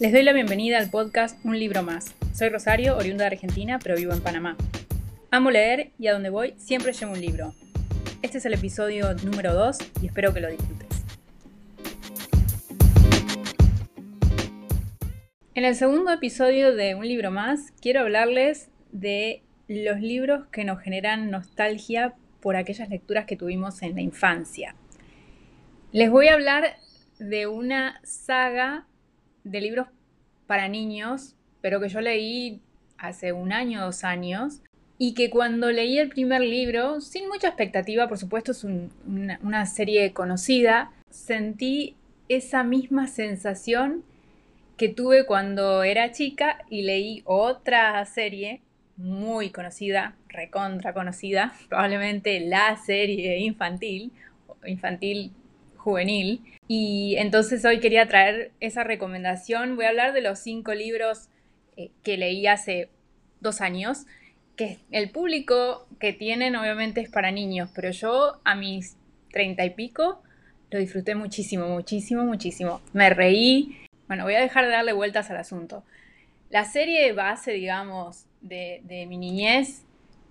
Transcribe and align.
Les 0.00 0.10
doy 0.10 0.24
la 0.24 0.32
bienvenida 0.32 0.78
al 0.78 0.90
podcast 0.90 1.38
Un 1.44 1.56
libro 1.56 1.84
más. 1.84 2.16
Soy 2.34 2.48
Rosario, 2.48 2.96
oriunda 2.96 3.22
de 3.22 3.36
Argentina, 3.36 3.78
pero 3.80 3.94
vivo 3.94 4.12
en 4.12 4.20
Panamá. 4.20 4.56
Amo 5.30 5.52
leer 5.52 5.92
y 6.00 6.08
a 6.08 6.12
donde 6.12 6.30
voy 6.30 6.54
siempre 6.56 6.92
llevo 6.92 7.12
un 7.12 7.20
libro. 7.20 7.54
Este 8.20 8.38
es 8.38 8.44
el 8.44 8.54
episodio 8.54 9.14
número 9.24 9.54
2 9.54 9.78
y 10.02 10.06
espero 10.06 10.34
que 10.34 10.40
lo 10.40 10.48
disfrutes. 10.48 11.04
En 15.54 15.64
el 15.64 15.76
segundo 15.76 16.10
episodio 16.10 16.74
de 16.74 16.96
Un 16.96 17.06
libro 17.06 17.30
más 17.30 17.70
quiero 17.80 18.00
hablarles 18.00 18.70
de 18.90 19.44
los 19.68 20.00
libros 20.00 20.48
que 20.48 20.64
nos 20.64 20.80
generan 20.80 21.30
nostalgia 21.30 22.14
por 22.40 22.56
aquellas 22.56 22.88
lecturas 22.88 23.26
que 23.26 23.36
tuvimos 23.36 23.80
en 23.82 23.94
la 23.94 24.00
infancia. 24.00 24.74
Les 25.92 26.10
voy 26.10 26.26
a 26.26 26.34
hablar 26.34 26.78
de 27.20 27.46
una 27.46 28.00
saga 28.02 28.88
de 29.44 29.60
libros 29.60 29.88
para 30.46 30.68
niños, 30.68 31.34
pero 31.60 31.80
que 31.80 31.88
yo 31.88 32.00
leí 32.00 32.60
hace 32.98 33.32
un 33.32 33.52
año, 33.52 33.80
dos 33.80 34.04
años, 34.04 34.60
y 34.98 35.14
que 35.14 35.30
cuando 35.30 35.70
leí 35.70 35.98
el 35.98 36.08
primer 36.08 36.40
libro, 36.40 37.00
sin 37.00 37.28
mucha 37.28 37.48
expectativa, 37.48 38.08
por 38.08 38.18
supuesto 38.18 38.52
es 38.52 38.64
una, 38.64 39.38
una 39.42 39.66
serie 39.66 40.12
conocida, 40.12 40.92
sentí 41.10 41.96
esa 42.28 42.64
misma 42.64 43.06
sensación 43.06 44.02
que 44.76 44.88
tuve 44.88 45.26
cuando 45.26 45.82
era 45.82 46.10
chica 46.10 46.58
y 46.68 46.82
leí 46.82 47.22
otra 47.24 48.04
serie 48.06 48.60
muy 48.96 49.50
conocida, 49.50 50.16
recontra 50.28 50.92
conocida, 50.92 51.52
probablemente 51.68 52.40
la 52.40 52.76
serie 52.76 53.38
infantil, 53.38 54.12
infantil 54.66 55.32
juvenil. 55.84 56.42
Y 56.66 57.16
entonces 57.18 57.64
hoy 57.64 57.78
quería 57.78 58.08
traer 58.08 58.50
esa 58.60 58.82
recomendación. 58.82 59.76
Voy 59.76 59.84
a 59.84 59.90
hablar 59.90 60.14
de 60.14 60.22
los 60.22 60.38
cinco 60.38 60.74
libros 60.74 61.28
eh, 61.76 61.90
que 62.02 62.16
leí 62.16 62.46
hace 62.46 62.88
dos 63.40 63.60
años, 63.60 64.06
que 64.56 64.78
el 64.90 65.10
público 65.10 65.86
que 66.00 66.12
tienen 66.12 66.56
obviamente 66.56 67.02
es 67.02 67.10
para 67.10 67.30
niños, 67.30 67.70
pero 67.74 67.90
yo 67.90 68.40
a 68.44 68.54
mis 68.54 68.96
treinta 69.30 69.64
y 69.64 69.70
pico 69.70 70.22
lo 70.70 70.78
disfruté 70.78 71.14
muchísimo, 71.14 71.68
muchísimo, 71.68 72.24
muchísimo. 72.24 72.80
Me 72.92 73.10
reí. 73.10 73.76
Bueno, 74.08 74.24
voy 74.24 74.34
a 74.34 74.40
dejar 74.40 74.64
de 74.64 74.70
darle 74.70 74.92
vueltas 74.92 75.30
al 75.30 75.36
asunto. 75.36 75.84
La 76.50 76.64
serie 76.64 77.12
base, 77.12 77.52
digamos, 77.52 78.26
de, 78.40 78.80
de 78.84 79.06
mi 79.06 79.18
niñez, 79.18 79.82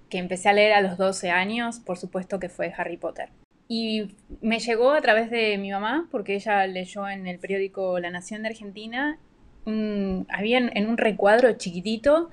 que 0.09 0.17
empecé 0.17 0.49
a 0.49 0.53
leer 0.53 0.73
a 0.73 0.81
los 0.81 0.97
12 0.97 1.29
años, 1.29 1.79
por 1.79 1.97
supuesto 1.97 2.39
que 2.39 2.49
fue 2.49 2.73
Harry 2.75 2.97
Potter. 2.97 3.29
Y 3.67 4.15
me 4.41 4.59
llegó 4.59 4.91
a 4.91 5.01
través 5.01 5.29
de 5.29 5.57
mi 5.57 5.71
mamá, 5.71 6.07
porque 6.11 6.35
ella 6.35 6.67
leyó 6.67 7.07
en 7.07 7.27
el 7.27 7.39
periódico 7.39 7.99
La 7.99 8.11
Nación 8.11 8.43
de 8.43 8.49
Argentina, 8.49 9.17
había 9.65 10.57
en 10.57 10.87
un 10.89 10.97
recuadro 10.97 11.53
chiquitito 11.53 12.29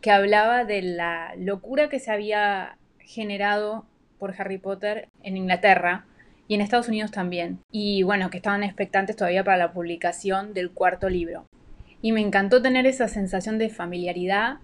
que 0.00 0.10
hablaba 0.10 0.64
de 0.64 0.82
la 0.82 1.32
locura 1.38 1.88
que 1.88 2.00
se 2.00 2.10
había 2.10 2.76
generado 2.98 3.86
por 4.18 4.34
Harry 4.36 4.58
Potter 4.58 5.08
en 5.22 5.36
Inglaterra 5.36 6.06
y 6.48 6.54
en 6.54 6.60
Estados 6.60 6.88
Unidos 6.88 7.12
también. 7.12 7.60
Y 7.70 8.02
bueno, 8.02 8.28
que 8.30 8.38
estaban 8.38 8.64
expectantes 8.64 9.16
todavía 9.16 9.44
para 9.44 9.56
la 9.56 9.72
publicación 9.72 10.54
del 10.54 10.72
cuarto 10.72 11.08
libro. 11.08 11.46
Y 12.02 12.12
me 12.12 12.20
encantó 12.20 12.60
tener 12.60 12.84
esa 12.86 13.06
sensación 13.06 13.58
de 13.58 13.70
familiaridad 13.70 14.58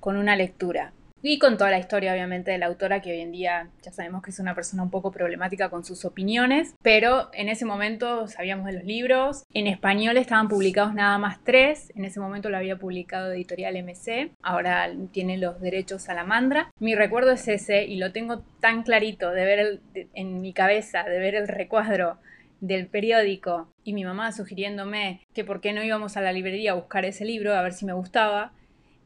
con 0.00 0.16
una 0.16 0.34
lectura. 0.34 0.92
Y 1.22 1.38
con 1.38 1.58
toda 1.58 1.70
la 1.70 1.78
historia, 1.78 2.12
obviamente, 2.12 2.50
de 2.50 2.58
la 2.58 2.66
autora, 2.66 3.02
que 3.02 3.12
hoy 3.12 3.20
en 3.20 3.32
día 3.32 3.68
ya 3.82 3.92
sabemos 3.92 4.22
que 4.22 4.30
es 4.30 4.38
una 4.38 4.54
persona 4.54 4.82
un 4.82 4.90
poco 4.90 5.12
problemática 5.12 5.68
con 5.68 5.84
sus 5.84 6.06
opiniones, 6.06 6.74
pero 6.82 7.28
en 7.34 7.50
ese 7.50 7.66
momento 7.66 8.26
sabíamos 8.26 8.66
de 8.66 8.72
los 8.72 8.84
libros. 8.84 9.44
En 9.52 9.66
español 9.66 10.16
estaban 10.16 10.48
publicados 10.48 10.94
nada 10.94 11.18
más 11.18 11.44
tres, 11.44 11.92
en 11.94 12.06
ese 12.06 12.20
momento 12.20 12.48
lo 12.48 12.56
había 12.56 12.76
publicado 12.76 13.32
Editorial 13.32 13.76
MC, 13.82 14.30
ahora 14.42 14.90
tiene 15.12 15.36
los 15.36 15.60
derechos 15.60 16.02
Salamandra. 16.02 16.70
Mi 16.78 16.94
recuerdo 16.94 17.32
es 17.32 17.46
ese 17.48 17.84
y 17.84 17.96
lo 17.96 18.12
tengo 18.12 18.38
tan 18.60 18.82
clarito 18.82 19.30
de 19.30 19.44
ver 19.44 19.80
en 20.14 20.40
mi 20.40 20.54
cabeza, 20.54 21.02
de 21.04 21.18
ver 21.18 21.34
el 21.34 21.48
recuadro 21.48 22.16
del 22.60 22.86
periódico 22.86 23.68
y 23.84 23.92
mi 23.92 24.04
mamá 24.04 24.32
sugiriéndome 24.32 25.20
que 25.34 25.44
por 25.44 25.60
qué 25.60 25.72
no 25.72 25.82
íbamos 25.82 26.16
a 26.16 26.20
la 26.20 26.32
librería 26.32 26.72
a 26.72 26.74
buscar 26.74 27.04
ese 27.04 27.24
libro 27.24 27.54
a 27.54 27.62
ver 27.62 27.72
si 27.72 27.86
me 27.86 27.92
gustaba 27.92 28.52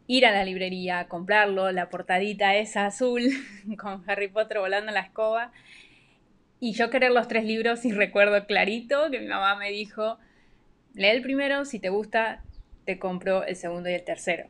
ir 0.07 0.27
a 0.27 0.33
la 0.33 0.45
librería, 0.45 1.07
comprarlo, 1.09 1.73
la 1.73 1.89
portadita 1.89 2.57
esa 2.57 2.87
azul 2.87 3.23
con 3.79 4.05
Harry 4.07 4.29
Potter 4.29 4.59
volando 4.59 4.89
en 4.89 4.95
la 4.95 5.01
escoba. 5.01 5.53
Y 6.61 6.73
yo 6.73 6.91
querer 6.91 7.11
los 7.11 7.29
tres 7.29 7.45
libros 7.45 7.85
y 7.85 7.93
recuerdo 7.93 8.47
clarito 8.47 9.11
que 9.11 9.21
mi 9.21 9.27
mamá 9.27 9.57
me 9.57 9.71
dijo, 9.71 10.19
lee 10.95 11.09
el 11.09 11.23
primero, 11.23 11.65
si 11.65 11.79
te 11.79 11.89
gusta, 11.89 12.43
te 12.85 12.99
compro 12.99 13.45
el 13.45 13.57
segundo 13.57 13.91
y 13.91 13.95
el 13.95 14.05
tercero. 14.05 14.49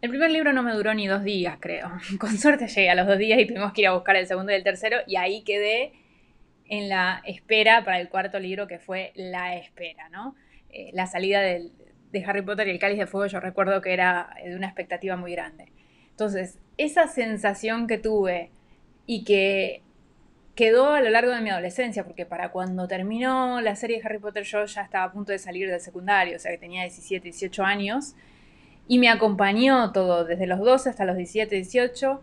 El 0.00 0.10
primer 0.10 0.30
libro 0.30 0.52
no 0.52 0.62
me 0.62 0.72
duró 0.72 0.94
ni 0.94 1.06
dos 1.06 1.22
días, 1.22 1.58
creo. 1.60 1.92
Con 2.18 2.36
suerte 2.38 2.66
llegué 2.66 2.90
a 2.90 2.94
los 2.94 3.06
dos 3.06 3.18
días 3.18 3.38
y 3.38 3.46
tuvimos 3.46 3.72
que 3.72 3.82
ir 3.82 3.86
a 3.88 3.92
buscar 3.92 4.16
el 4.16 4.26
segundo 4.26 4.52
y 4.52 4.56
el 4.56 4.64
tercero 4.64 4.98
y 5.06 5.16
ahí 5.16 5.42
quedé 5.42 5.92
en 6.66 6.88
la 6.88 7.22
espera 7.24 7.84
para 7.84 8.00
el 8.00 8.08
cuarto 8.08 8.38
libro 8.40 8.66
que 8.66 8.78
fue 8.78 9.12
La 9.14 9.56
Espera, 9.56 10.08
¿no? 10.08 10.34
Eh, 10.70 10.90
la 10.94 11.06
salida 11.06 11.42
del, 11.42 11.70
de 12.12 12.24
Harry 12.24 12.42
Potter 12.42 12.68
y 12.68 12.70
el 12.70 12.78
Cáliz 12.78 12.98
de 12.98 13.06
Fuego 13.06 13.26
yo 13.26 13.40
recuerdo 13.40 13.80
que 13.80 13.92
era 13.92 14.34
de 14.44 14.54
una 14.54 14.66
expectativa 14.66 15.16
muy 15.16 15.32
grande. 15.32 15.72
Entonces, 16.10 16.58
esa 16.76 17.08
sensación 17.08 17.86
que 17.86 17.98
tuve 17.98 18.50
y 19.06 19.24
que 19.24 19.82
quedó 20.54 20.92
a 20.92 21.00
lo 21.00 21.10
largo 21.10 21.32
de 21.32 21.40
mi 21.40 21.50
adolescencia, 21.50 22.04
porque 22.04 22.26
para 22.26 22.50
cuando 22.50 22.86
terminó 22.86 23.60
la 23.60 23.74
serie 23.74 23.98
de 23.98 24.06
Harry 24.06 24.18
Potter 24.18 24.44
yo 24.44 24.64
ya 24.66 24.82
estaba 24.82 25.04
a 25.04 25.12
punto 25.12 25.32
de 25.32 25.38
salir 25.38 25.70
del 25.70 25.80
secundario, 25.80 26.36
o 26.36 26.38
sea 26.38 26.52
que 26.52 26.58
tenía 26.58 26.82
17, 26.82 27.24
18 27.24 27.64
años, 27.64 28.14
y 28.86 28.98
me 28.98 29.08
acompañó 29.08 29.92
todo, 29.92 30.24
desde 30.24 30.46
los 30.46 30.58
12 30.60 30.90
hasta 30.90 31.04
los 31.04 31.16
17, 31.16 31.54
18. 31.54 32.20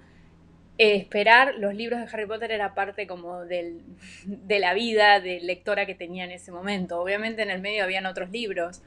esperar 0.77 1.55
los 1.55 1.73
libros 1.73 1.99
de 1.99 2.05
Harry 2.05 2.27
Potter 2.27 2.51
era 2.51 2.75
parte 2.75 3.07
como 3.07 3.45
del, 3.45 3.81
de 4.25 4.59
la 4.59 4.73
vida 4.73 5.19
de 5.19 5.39
lectora 5.41 5.85
que 5.85 5.95
tenía 5.95 6.25
en 6.25 6.31
ese 6.31 6.51
momento. 6.51 7.01
Obviamente 7.01 7.41
en 7.41 7.49
el 7.49 7.61
medio 7.61 7.83
habían 7.83 8.05
otros 8.05 8.29
libros, 8.29 8.81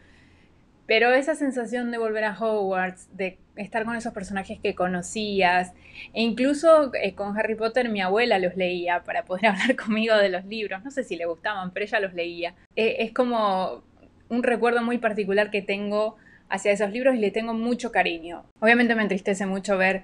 pero 0.93 1.15
esa 1.15 1.35
sensación 1.35 1.91
de 1.91 1.97
volver 1.97 2.23
a 2.25 2.39
Hogwarts, 2.39 3.09
de 3.17 3.39
estar 3.57 3.87
con 3.87 3.97
esos 3.97 4.13
personajes 4.13 4.59
que 4.61 4.75
conocías, 4.75 5.73
e 6.13 6.21
incluso 6.21 6.93
eh, 6.95 7.15
con 7.15 7.35
Harry 7.39 7.55
Potter 7.55 7.89
mi 7.89 8.03
abuela 8.03 8.39
los 8.39 8.59
leía 8.59 9.03
para 9.03 9.25
poder 9.25 9.47
hablar 9.53 9.75
conmigo 9.75 10.15
de 10.19 10.29
los 10.29 10.45
libros. 10.45 10.85
No 10.85 10.91
sé 10.91 11.03
si 11.03 11.17
le 11.17 11.25
gustaban, 11.25 11.71
pero 11.71 11.87
ella 11.87 11.99
los 11.99 12.13
leía. 12.13 12.55
Eh, 12.77 12.97
es 12.99 13.15
como 13.15 13.83
un 14.29 14.43
recuerdo 14.43 14.83
muy 14.83 14.99
particular 14.99 15.51
que 15.51 15.63
tengo 15.63 16.17
hacia 16.51 16.73
esos 16.73 16.91
libros 16.91 17.15
y 17.15 17.21
le 17.21 17.31
tengo 17.31 17.55
mucho 17.55 17.91
cariño. 17.91 18.45
Obviamente 18.61 18.95
me 18.95 19.01
entristece 19.01 19.47
mucho 19.47 19.79
ver 19.79 20.03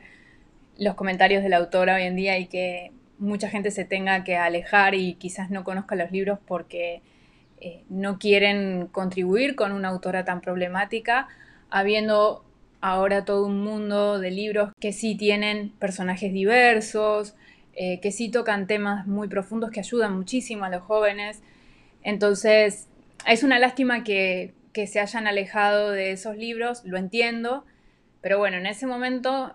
los 0.79 0.95
comentarios 0.95 1.43
de 1.43 1.51
la 1.51 1.59
autora 1.59 1.97
hoy 1.97 2.05
en 2.05 2.17
día 2.17 2.39
y 2.39 2.47
que 2.47 2.93
mucha 3.19 3.51
gente 3.51 3.73
se 3.73 3.85
tenga 3.85 4.25
que 4.25 4.39
alejar 4.39 4.95
y 4.95 5.17
quizás 5.17 5.51
no 5.51 5.65
conozca 5.65 5.97
los 5.97 6.11
libros 6.13 6.39
porque 6.47 7.03
eh, 7.61 7.85
no 7.89 8.19
quieren 8.19 8.89
contribuir 8.93 9.57
con 9.57 9.73
una 9.73 9.89
autora 9.89 10.25
tan 10.25 10.41
problemática, 10.41 11.29
habiendo 11.71 12.45
ahora 12.81 13.25
todo 13.25 13.47
un 13.47 13.63
mundo 13.65 14.19
de 14.19 14.31
libros 14.31 14.71
que 14.81 14.93
sí 14.93 15.17
tienen 15.17 15.71
personajes 15.79 16.33
diversos, 16.33 17.35
eh, 17.75 18.01
que 18.01 18.13
sí 18.13 18.31
tocan 18.31 18.67
temas 18.67 19.07
muy 19.07 19.29
profundos 19.29 19.71
que 19.71 19.81
ayudan 19.81 20.17
muchísimo 20.17 20.65
a 20.65 20.71
los 20.71 20.83
jóvenes. 20.83 21.43
Entonces, 22.03 22.89
es 23.27 23.43
una 23.43 23.59
lástima 23.59 24.05
que, 24.05 24.55
que 24.73 24.87
se 24.87 25.01
hayan 25.01 25.27
alejado 25.27 25.91
de 25.91 26.13
esos 26.13 26.37
libros, 26.37 26.85
lo 26.85 26.97
entiendo, 26.97 27.65
pero 28.21 28.39
bueno, 28.39 28.57
en 28.57 28.67
ese 28.67 28.87
momento 28.87 29.55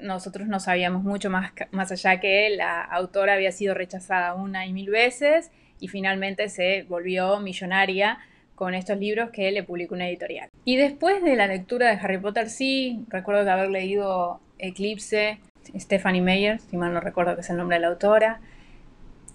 nosotros 0.00 0.48
no 0.48 0.60
sabíamos 0.60 1.02
mucho 1.02 1.30
más, 1.30 1.52
más 1.72 1.92
allá 1.92 2.20
que 2.20 2.50
la 2.50 2.82
autora 2.82 3.34
había 3.34 3.52
sido 3.52 3.74
rechazada 3.74 4.34
una 4.34 4.66
y 4.66 4.72
mil 4.72 4.90
veces 4.90 5.50
y 5.80 5.88
finalmente 5.88 6.48
se 6.48 6.84
volvió 6.88 7.40
millonaria 7.40 8.18
con 8.54 8.74
estos 8.74 8.98
libros 8.98 9.30
que 9.30 9.50
le 9.50 9.62
publicó 9.62 9.94
una 9.94 10.08
editorial. 10.08 10.50
Y 10.64 10.76
después 10.76 11.22
de 11.22 11.34
la 11.34 11.46
lectura 11.46 11.88
de 11.88 11.94
Harry 11.94 12.18
Potter, 12.18 12.50
sí, 12.50 13.04
recuerdo 13.08 13.50
haber 13.50 13.70
leído 13.70 14.40
Eclipse, 14.58 15.38
Stephanie 15.78 16.20
Meyer, 16.20 16.60
si 16.60 16.76
mal 16.76 16.92
no 16.92 17.00
recuerdo 17.00 17.34
que 17.34 17.40
es 17.40 17.50
el 17.50 17.56
nombre 17.56 17.76
de 17.76 17.80
la 17.80 17.88
autora, 17.88 18.40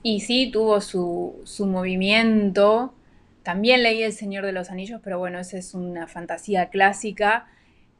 y 0.03 0.19
sí 0.19 0.51
tuvo 0.51 0.79
su, 0.81 1.41
su 1.45 1.65
movimiento. 1.65 2.93
También 3.41 3.81
leí 3.81 4.03
El 4.03 4.13
Señor 4.13 4.45
de 4.45 4.51
los 4.51 4.69
Anillos, 4.69 5.01
pero 5.03 5.17
bueno, 5.17 5.39
esa 5.39 5.57
es 5.57 5.73
una 5.73 6.05
fantasía 6.05 6.69
clásica. 6.69 7.47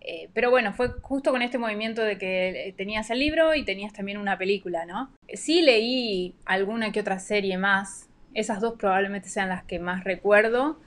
Eh, 0.01 0.29
pero 0.35 0.51
bueno, 0.51 0.73
fue 0.73 0.89
justo 1.01 1.31
con 1.31 1.41
este 1.41 1.57
movimiento 1.57 2.03
de 2.03 2.19
que 2.19 2.75
tenías 2.77 3.09
el 3.09 3.17
libro 3.17 3.55
y 3.55 3.65
tenías 3.65 3.91
también 3.91 4.19
una 4.19 4.37
película, 4.37 4.85
¿no? 4.85 5.09
Sí 5.33 5.63
leí 5.63 6.35
alguna 6.45 6.91
que 6.91 6.99
otra 6.99 7.17
serie 7.17 7.57
más 7.57 8.07
esas 8.35 8.59
dos 8.59 8.75
probablemente 8.77 9.29
sean 9.29 9.49
las 9.49 9.63
que 9.63 9.79
más 9.79 10.03
recuerdo, 10.03 10.79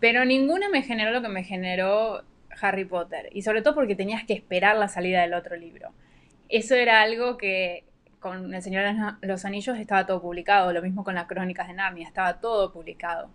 pero 0.00 0.24
ninguna 0.24 0.68
me 0.68 0.82
generó 0.82 1.12
lo 1.12 1.22
que 1.22 1.28
me 1.28 1.44
generó 1.44 2.22
Harry 2.60 2.84
Potter, 2.84 3.28
y 3.32 3.42
sobre 3.42 3.62
todo 3.62 3.74
porque 3.74 3.94
tenías 3.94 4.24
que 4.24 4.34
esperar 4.34 4.76
la 4.76 4.88
salida 4.88 5.22
del 5.22 5.32
otro 5.32 5.56
libro. 5.56 5.92
Eso 6.48 6.74
era 6.74 7.00
algo 7.00 7.38
que 7.38 7.84
con 8.18 8.52
El 8.52 8.62
Señor 8.62 8.84
de 9.20 9.26
los 9.28 9.44
Anillos 9.44 9.78
estaba 9.78 10.06
todo 10.06 10.20
publicado, 10.20 10.72
lo 10.72 10.82
mismo 10.82 11.04
con 11.04 11.14
las 11.14 11.26
Crónicas 11.26 11.68
de 11.68 11.74
Narnia, 11.74 12.06
estaba 12.06 12.40
todo 12.40 12.72
publicado. 12.72 13.30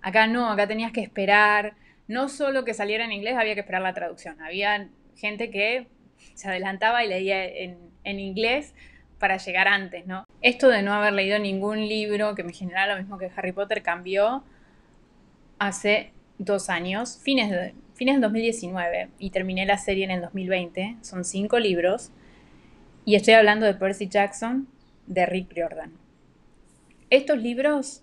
Acá 0.00 0.26
no, 0.28 0.48
acá 0.50 0.68
tenías 0.68 0.92
que 0.92 1.00
esperar, 1.00 1.74
no 2.06 2.28
solo 2.28 2.64
que 2.64 2.72
saliera 2.72 3.04
en 3.04 3.12
inglés, 3.12 3.36
había 3.36 3.54
que 3.54 3.60
esperar 3.60 3.82
la 3.82 3.94
traducción. 3.94 4.40
Había 4.40 4.88
gente 5.16 5.50
que 5.50 5.88
se 6.34 6.48
adelantaba 6.48 7.04
y 7.04 7.08
leía 7.08 7.44
en, 7.44 7.78
en 8.04 8.20
inglés 8.20 8.74
para 9.20 9.36
llegar 9.36 9.68
antes, 9.68 10.06
¿no? 10.06 10.24
Esto 10.40 10.68
de 10.68 10.82
no 10.82 10.92
haber 10.92 11.12
leído 11.12 11.38
ningún 11.38 11.86
libro 11.86 12.34
que 12.34 12.42
me 12.42 12.52
generara 12.52 12.94
lo 12.94 13.00
mismo 13.00 13.18
que 13.18 13.30
Harry 13.36 13.52
Potter 13.52 13.82
cambió 13.82 14.42
hace 15.60 16.12
dos 16.38 16.70
años, 16.70 17.20
fines, 17.22 17.50
de, 17.50 17.74
fines 17.94 18.14
del 18.14 18.22
2019, 18.22 19.10
y 19.18 19.30
terminé 19.30 19.66
la 19.66 19.76
serie 19.76 20.04
en 20.04 20.10
el 20.10 20.22
2020. 20.22 20.96
Son 21.02 21.24
cinco 21.24 21.60
libros. 21.60 22.10
Y 23.04 23.14
estoy 23.14 23.34
hablando 23.34 23.66
de 23.66 23.74
Percy 23.74 24.08
Jackson, 24.08 24.66
de 25.06 25.26
Rick 25.26 25.52
Riordan. 25.52 25.92
Estos 27.10 27.38
libros 27.38 28.02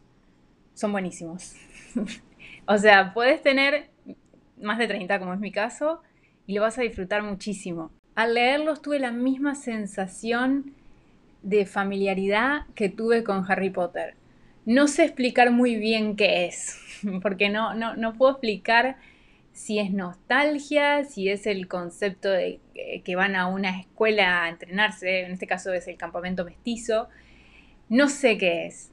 son 0.76 0.92
buenísimos. 0.92 1.56
o 2.68 2.78
sea, 2.78 3.14
puedes 3.14 3.42
tener 3.42 3.90
más 4.62 4.78
de 4.78 4.88
30, 4.88 5.18
como 5.20 5.34
es 5.34 5.40
mi 5.40 5.52
caso, 5.52 6.04
y 6.46 6.54
lo 6.54 6.62
vas 6.62 6.78
a 6.78 6.84
disfrutar 6.84 7.24
muchísimo. 7.24 7.92
Al 8.14 8.36
leerlos 8.36 8.84
tuve 8.84 9.00
la 9.00 9.12
misma 9.12 9.56
sensación 9.56 10.76
de 11.44 11.66
familiaridad 11.66 12.66
que 12.76 12.90
tuve 12.90 13.24
con 13.24 13.50
Harry 13.50 13.70
Potter. 13.70 14.16
No 14.66 14.88
sé 14.88 15.06
explicar 15.06 15.52
muy 15.52 15.76
bien 15.76 16.16
qué 16.16 16.46
es, 16.46 16.80
porque 17.22 17.50
no, 17.50 17.74
no, 17.74 17.96
no 17.96 18.14
puedo 18.14 18.32
explicar 18.34 18.98
si 19.54 19.80
es 19.80 19.92
nostalgia, 19.92 21.04
si 21.04 21.30
es 21.30 21.48
el 21.48 21.68
concepto 21.68 22.30
de 22.30 22.60
que 23.04 23.16
van 23.16 23.36
a 23.36 23.48
una 23.48 23.80
escuela 23.80 24.44
a 24.44 24.50
entrenarse, 24.50 25.22
en 25.22 25.32
este 25.32 25.48
caso 25.48 25.74
es 25.74 25.88
el 25.88 25.98
campamento 25.98 26.46
mestizo, 26.46 27.10
no 27.90 28.08
sé 28.08 28.38
qué 28.38 28.68
es, 28.68 28.92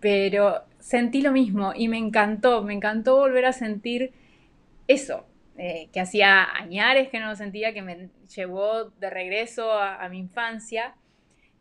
pero 0.00 0.62
sentí 0.78 1.20
lo 1.20 1.32
mismo 1.32 1.72
y 1.74 1.88
me 1.88 1.98
encantó, 1.98 2.62
me 2.62 2.72
encantó 2.72 3.16
volver 3.16 3.44
a 3.44 3.52
sentir 3.52 4.12
eso, 4.88 5.26
eh, 5.58 5.88
que 5.92 6.00
hacía 6.00 6.44
añares 6.54 7.08
que 7.08 7.18
no 7.18 7.26
lo 7.26 7.36
sentía, 7.36 7.72
que 7.72 7.82
me 7.82 8.08
llevó 8.34 8.84
de 8.84 9.10
regreso 9.10 9.72
a, 9.72 10.08
mi 10.08 10.18
infancia. 10.18 10.94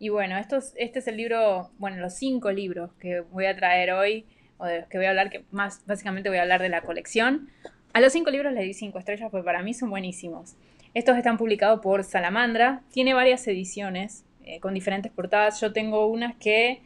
Y 0.05 0.09
bueno, 0.09 0.37
este 0.37 0.99
es 0.99 1.07
el 1.07 1.17
libro, 1.17 1.71
bueno, 1.79 1.97
los 1.97 2.13
cinco 2.13 2.51
libros 2.51 2.93
que 2.99 3.21
voy 3.21 3.47
a 3.47 3.55
traer 3.55 3.91
hoy, 3.91 4.27
o 4.59 4.65
de 4.67 4.81
los 4.81 4.87
que 4.87 4.99
voy 4.99 5.07
a 5.07 5.09
hablar, 5.09 5.31
que 5.31 5.45
más 5.49 5.83
básicamente 5.87 6.29
voy 6.29 6.37
a 6.37 6.43
hablar 6.43 6.61
de 6.61 6.69
la 6.69 6.81
colección. 6.81 7.49
A 7.91 7.99
los 8.01 8.13
cinco 8.13 8.29
libros 8.29 8.53
le 8.53 8.61
di 8.61 8.75
cinco 8.75 8.99
estrellas 8.99 9.31
porque 9.31 9.43
para 9.43 9.63
mí 9.63 9.73
son 9.73 9.89
buenísimos. 9.89 10.57
Estos 10.93 11.17
están 11.17 11.39
publicados 11.39 11.79
por 11.79 12.03
Salamandra, 12.03 12.83
tiene 12.91 13.15
varias 13.15 13.47
ediciones 13.47 14.25
eh, 14.43 14.59
con 14.59 14.75
diferentes 14.75 15.11
portadas. 15.11 15.59
Yo 15.59 15.73
tengo 15.73 16.05
unas 16.05 16.35
que 16.35 16.83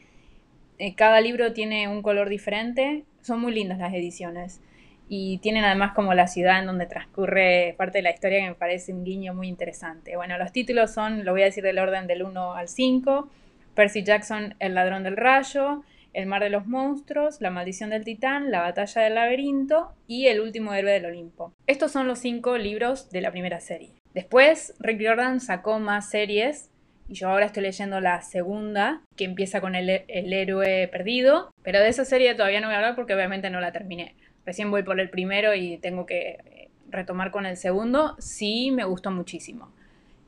eh, 0.78 0.94
cada 0.94 1.20
libro 1.20 1.52
tiene 1.52 1.88
un 1.88 2.00
color 2.00 2.30
diferente, 2.30 3.04
son 3.20 3.38
muy 3.40 3.52
lindas 3.52 3.76
las 3.76 3.92
ediciones 3.92 4.62
y 5.12 5.38
tienen 5.38 5.64
además 5.64 5.92
como 5.92 6.14
la 6.14 6.28
ciudad 6.28 6.60
en 6.60 6.66
donde 6.66 6.86
transcurre 6.86 7.74
parte 7.76 7.98
de 7.98 8.02
la 8.02 8.12
historia 8.12 8.38
que 8.38 8.48
me 8.50 8.54
parece 8.54 8.92
un 8.92 9.02
guiño 9.02 9.34
muy 9.34 9.48
interesante. 9.48 10.14
Bueno, 10.14 10.38
los 10.38 10.52
títulos 10.52 10.92
son, 10.92 11.24
lo 11.24 11.32
voy 11.32 11.42
a 11.42 11.46
decir 11.46 11.64
del 11.64 11.80
orden 11.80 12.06
del 12.06 12.22
1 12.22 12.54
al 12.54 12.68
5, 12.68 13.28
Percy 13.74 14.04
Jackson, 14.04 14.54
El 14.60 14.76
ladrón 14.76 15.02
del 15.02 15.16
rayo, 15.16 15.82
El 16.12 16.26
mar 16.26 16.44
de 16.44 16.50
los 16.50 16.68
monstruos, 16.68 17.40
La 17.40 17.50
maldición 17.50 17.90
del 17.90 18.04
titán, 18.04 18.52
La 18.52 18.60
batalla 18.60 19.02
del 19.02 19.16
laberinto 19.16 19.92
y 20.06 20.28
El 20.28 20.38
último 20.38 20.74
héroe 20.74 20.92
del 20.92 21.06
Olimpo. 21.06 21.52
Estos 21.66 21.90
son 21.90 22.06
los 22.06 22.20
cinco 22.20 22.56
libros 22.56 23.10
de 23.10 23.20
la 23.20 23.32
primera 23.32 23.58
serie. 23.58 23.90
Después, 24.14 24.74
Rick 24.78 25.04
Jordan 25.04 25.40
sacó 25.40 25.80
más 25.80 26.08
series 26.08 26.70
y 27.08 27.14
yo 27.14 27.28
ahora 27.28 27.46
estoy 27.46 27.64
leyendo 27.64 28.00
la 28.00 28.22
segunda, 28.22 29.02
que 29.16 29.24
empieza 29.24 29.60
con 29.60 29.74
el, 29.74 29.90
el, 30.06 30.32
héroe 30.32 30.86
perdido, 30.86 31.50
pero 31.64 31.80
de 31.80 31.88
esa 31.88 32.04
serie 32.04 32.36
todavía 32.36 32.60
no 32.60 32.68
voy 32.68 32.74
a 32.74 32.78
hablar 32.78 32.94
porque 32.94 33.14
obviamente 33.14 33.50
no 33.50 33.60
la 33.60 33.72
terminé 33.72 34.14
recién 34.44 34.70
voy 34.70 34.82
por 34.82 34.98
el 35.00 35.10
primero 35.10 35.54
y 35.54 35.78
tengo 35.78 36.06
que 36.06 36.38
eh, 36.44 36.70
retomar 36.88 37.30
con 37.30 37.46
el 37.46 37.56
segundo, 37.56 38.16
sí 38.18 38.70
me 38.70 38.84
gustó 38.84 39.10
muchísimo. 39.10 39.72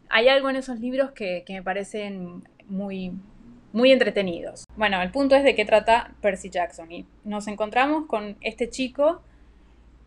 Hay 0.09 0.29
algo 0.29 0.51
en 0.51 0.57
esos 0.57 0.79
libros 0.81 1.13
que, 1.13 1.45
me 1.49 1.63
parecen 1.63 2.45
muy, 2.67 3.13
muy 3.73 3.93
entretenidos. 3.93 4.65
Bueno, 4.77 5.01
el 5.01 5.11
punto 5.11 5.35
es 5.35 5.45
de 5.45 5.55
qué 5.55 5.65
trata 5.65 6.15
Percy 6.21 6.51
Jackson. 6.51 6.93
Y 6.93 7.07
nos 7.25 7.49
encontramos 7.49 8.07
con 8.07 8.37
este 8.43 8.69
chico 8.69 9.23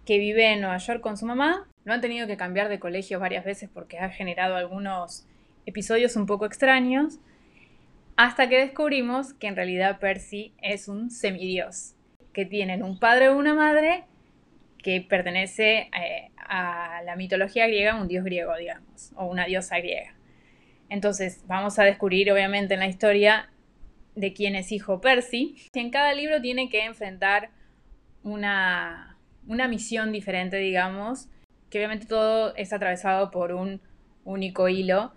que 0.06 0.20
vive 0.20 0.54
en 0.54 0.62
Nueva 0.62 0.78
York 0.78 1.02
con 1.02 1.18
su 1.18 1.26
mamá. 1.26 1.68
Lo 1.84 1.94
han 1.94 2.02
tenido 2.02 2.28
que 2.28 2.38
cambiar 2.38 2.70
de 2.70 2.80
colegio 2.80 3.20
varias 3.20 3.44
veces 3.44 3.70
porque 3.74 3.98
ha 3.98 4.10
generado 4.10 4.56
algunos 4.56 5.26
episodios 5.66 6.16
un 6.16 6.28
poco 6.28 6.46
extraños. 6.46 7.18
Hasta 8.16 8.48
que 8.48 8.60
descubrimos 8.60 9.34
que 9.34 9.48
en 9.48 9.56
realidad 9.56 10.00
Percy 10.00 10.54
es 10.62 10.88
un 10.88 11.10
semidios 11.10 11.95
que 12.36 12.46
tienen 12.46 12.84
un 12.84 13.00
padre 13.00 13.30
o 13.30 13.38
una 13.38 13.54
madre 13.54 14.04
que 14.84 15.00
pertenece 15.00 15.90
eh, 15.98 16.32
a 16.38 17.02
la 17.06 17.16
mitología 17.16 17.66
griega, 17.66 17.96
un 17.96 18.10
dios 18.10 18.26
griego, 18.26 18.54
digamos, 18.58 19.14
o 19.16 19.26
una 19.26 19.46
diosa 19.46 19.78
griega. 19.80 20.14
Entonces, 20.90 21.46
vamos 21.48 21.80
a 21.80 21.86
descubrir, 21.86 22.30
obviamente, 22.32 22.74
en 22.74 22.82
la 22.82 22.88
historia 22.88 23.50
de 24.16 24.34
quién 24.34 24.56
es 24.56 24.74
hijo 24.74 25.00
Percy. 25.00 25.56
En 25.74 25.90
cada 25.92 26.14
libro 26.14 26.42
tiene 26.42 26.70
que 26.70 26.84
enfrentar 26.84 27.52
una, 28.22 29.18
una 29.48 29.70
misión 29.70 30.12
diferente, 30.12 30.58
digamos, 30.58 31.30
que 31.70 31.78
obviamente 31.78 32.06
todo 32.06 32.54
es 32.58 32.74
atravesado 32.74 33.32
por 33.32 33.54
un 33.54 33.82
único 34.26 34.68
hilo 34.68 35.14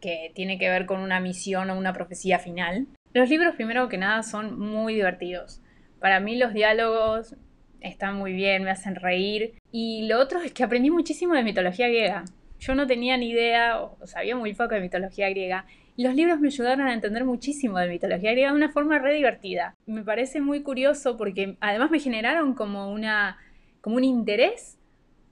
que 0.00 0.32
tiene 0.34 0.58
que 0.58 0.70
ver 0.70 0.86
con 0.86 1.00
una 1.00 1.20
misión 1.20 1.68
o 1.68 1.76
una 1.76 1.92
profecía 1.92 2.38
final. 2.38 2.86
Los 3.12 3.28
libros, 3.28 3.54
primero 3.54 3.90
que 3.90 3.98
nada, 3.98 4.22
son 4.22 4.58
muy 4.58 4.94
divertidos. 4.94 5.60
Para 6.00 6.20
mí 6.20 6.36
los 6.36 6.52
diálogos 6.52 7.36
están 7.80 8.16
muy 8.16 8.32
bien, 8.32 8.64
me 8.64 8.70
hacen 8.70 8.94
reír. 8.94 9.54
Y 9.72 10.06
lo 10.06 10.18
otro 10.20 10.40
es 10.40 10.52
que 10.52 10.64
aprendí 10.64 10.90
muchísimo 10.90 11.34
de 11.34 11.42
mitología 11.42 11.88
griega. 11.88 12.24
Yo 12.58 12.74
no 12.74 12.86
tenía 12.86 13.16
ni 13.16 13.30
idea 13.30 13.80
o 13.80 14.06
sabía 14.06 14.36
muy 14.36 14.54
poco 14.54 14.74
de 14.74 14.80
mitología 14.80 15.28
griega. 15.30 15.64
Y 15.96 16.04
los 16.04 16.14
libros 16.14 16.40
me 16.40 16.48
ayudaron 16.48 16.86
a 16.86 16.94
entender 16.94 17.24
muchísimo 17.24 17.78
de 17.78 17.88
mitología 17.88 18.30
griega 18.32 18.50
de 18.50 18.56
una 18.56 18.70
forma 18.70 18.98
re 18.98 19.14
divertida. 19.14 19.74
Me 19.86 20.02
parece 20.02 20.40
muy 20.40 20.62
curioso 20.62 21.16
porque 21.16 21.56
además 21.60 21.90
me 21.90 21.98
generaron 21.98 22.54
como, 22.54 22.92
una, 22.92 23.38
como 23.80 23.96
un 23.96 24.04
interés 24.04 24.78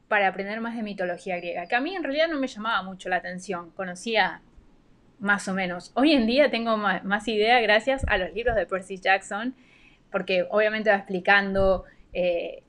para 0.08 0.28
aprender 0.28 0.60
más 0.60 0.76
de 0.76 0.82
mitología 0.82 1.36
griega, 1.36 1.66
que 1.66 1.74
a 1.74 1.80
mí 1.80 1.94
en 1.94 2.04
realidad 2.04 2.28
no 2.28 2.38
me 2.38 2.46
llamaba 2.46 2.82
mucho 2.82 3.08
la 3.08 3.16
atención, 3.16 3.70
conocía 3.70 4.40
más 5.18 5.48
o 5.48 5.54
menos. 5.54 5.90
Hoy 5.94 6.12
en 6.12 6.26
día 6.26 6.50
tengo 6.50 6.76
más, 6.76 7.02
más 7.04 7.26
idea 7.26 7.60
gracias 7.60 8.04
a 8.06 8.18
los 8.18 8.32
libros 8.32 8.54
de 8.54 8.66
Percy 8.66 8.98
Jackson 8.98 9.54
porque 10.10 10.46
obviamente 10.50 10.90
va 10.90 10.96
explicando 10.96 11.84
eh, 12.12 12.62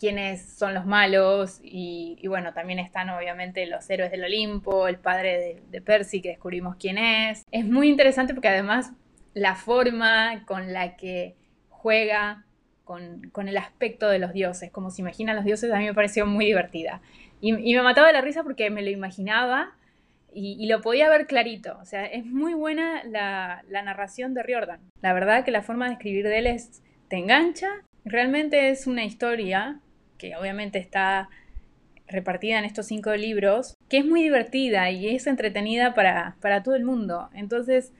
quiénes 0.00 0.56
son 0.56 0.72
los 0.72 0.86
malos 0.86 1.60
y, 1.62 2.26
bueno, 2.26 2.54
también 2.54 2.78
están 2.78 3.10
obviamente 3.10 3.66
los 3.66 3.88
héroes 3.90 4.10
del 4.10 4.24
Olimpo, 4.24 4.88
el 4.88 4.98
padre 4.98 5.60
de, 5.70 5.80
Percy 5.82 6.22
que 6.22 6.30
descubrimos 6.30 6.76
quién 6.76 6.96
es. 6.96 7.44
Es 7.50 7.66
muy 7.66 7.90
interesante 7.90 8.32
porque 8.32 8.48
además 8.48 8.92
la 9.34 9.54
forma 9.54 10.44
con 10.46 10.72
la 10.72 10.96
que 10.96 11.36
juega 11.68 12.46
con, 12.84 13.48
el 13.48 13.56
aspecto 13.58 14.08
de 14.08 14.18
los 14.18 14.32
dioses, 14.32 14.70
como 14.70 14.90
se 14.90 15.02
imaginan 15.02 15.36
los 15.36 15.44
dioses, 15.44 15.70
a 15.70 15.78
mí 15.78 15.84
me 15.84 15.94
pareció 15.94 16.24
muy 16.24 16.46
divertida. 16.46 17.02
Y, 17.42 17.52
me 17.52 17.82
mataba 17.82 18.10
la 18.10 18.22
risa 18.22 18.42
porque 18.42 18.70
me 18.70 18.82
lo 18.82 18.88
imaginaba 18.88 19.74
y, 20.32 20.66
lo 20.66 20.80
podía 20.80 21.08
ver 21.08 21.26
clarito. 21.26 21.78
O 21.80 21.84
sea, 21.84 22.04
es 22.06 22.24
muy 22.24 22.54
buena 22.54 23.02
la, 23.04 23.62
narración 23.68 24.34
de 24.34 24.42
Riordan. 24.42 24.80
La 25.02 25.12
verdad 25.12 25.44
que 25.44 25.50
la 25.50 25.62
forma 25.62 25.86
de 25.86 25.94
escribir 25.94 26.26
de 26.26 26.38
él 26.38 26.46
es, 26.46 26.82
te 27.08 27.16
engancha. 27.16 27.68
Realmente 28.04 28.70
es 28.70 28.86
una 28.86 29.04
historia 29.04 29.80
que 30.18 30.36
obviamente 30.36 30.78
está 30.78 31.28
repartida 32.06 32.58
en 32.58 32.64
estos 32.64 32.86
cinco 32.86 33.14
libros, 33.14 33.74
que 33.88 33.98
es 33.98 34.04
muy 34.04 34.22
divertida 34.22 34.90
y 34.90 35.14
es 35.14 35.26
entretenida 35.26 35.94
para, 35.94 36.62
todo 36.62 36.74
el 36.74 36.84
mundo. 36.84 37.30
Entonces, 37.34 37.92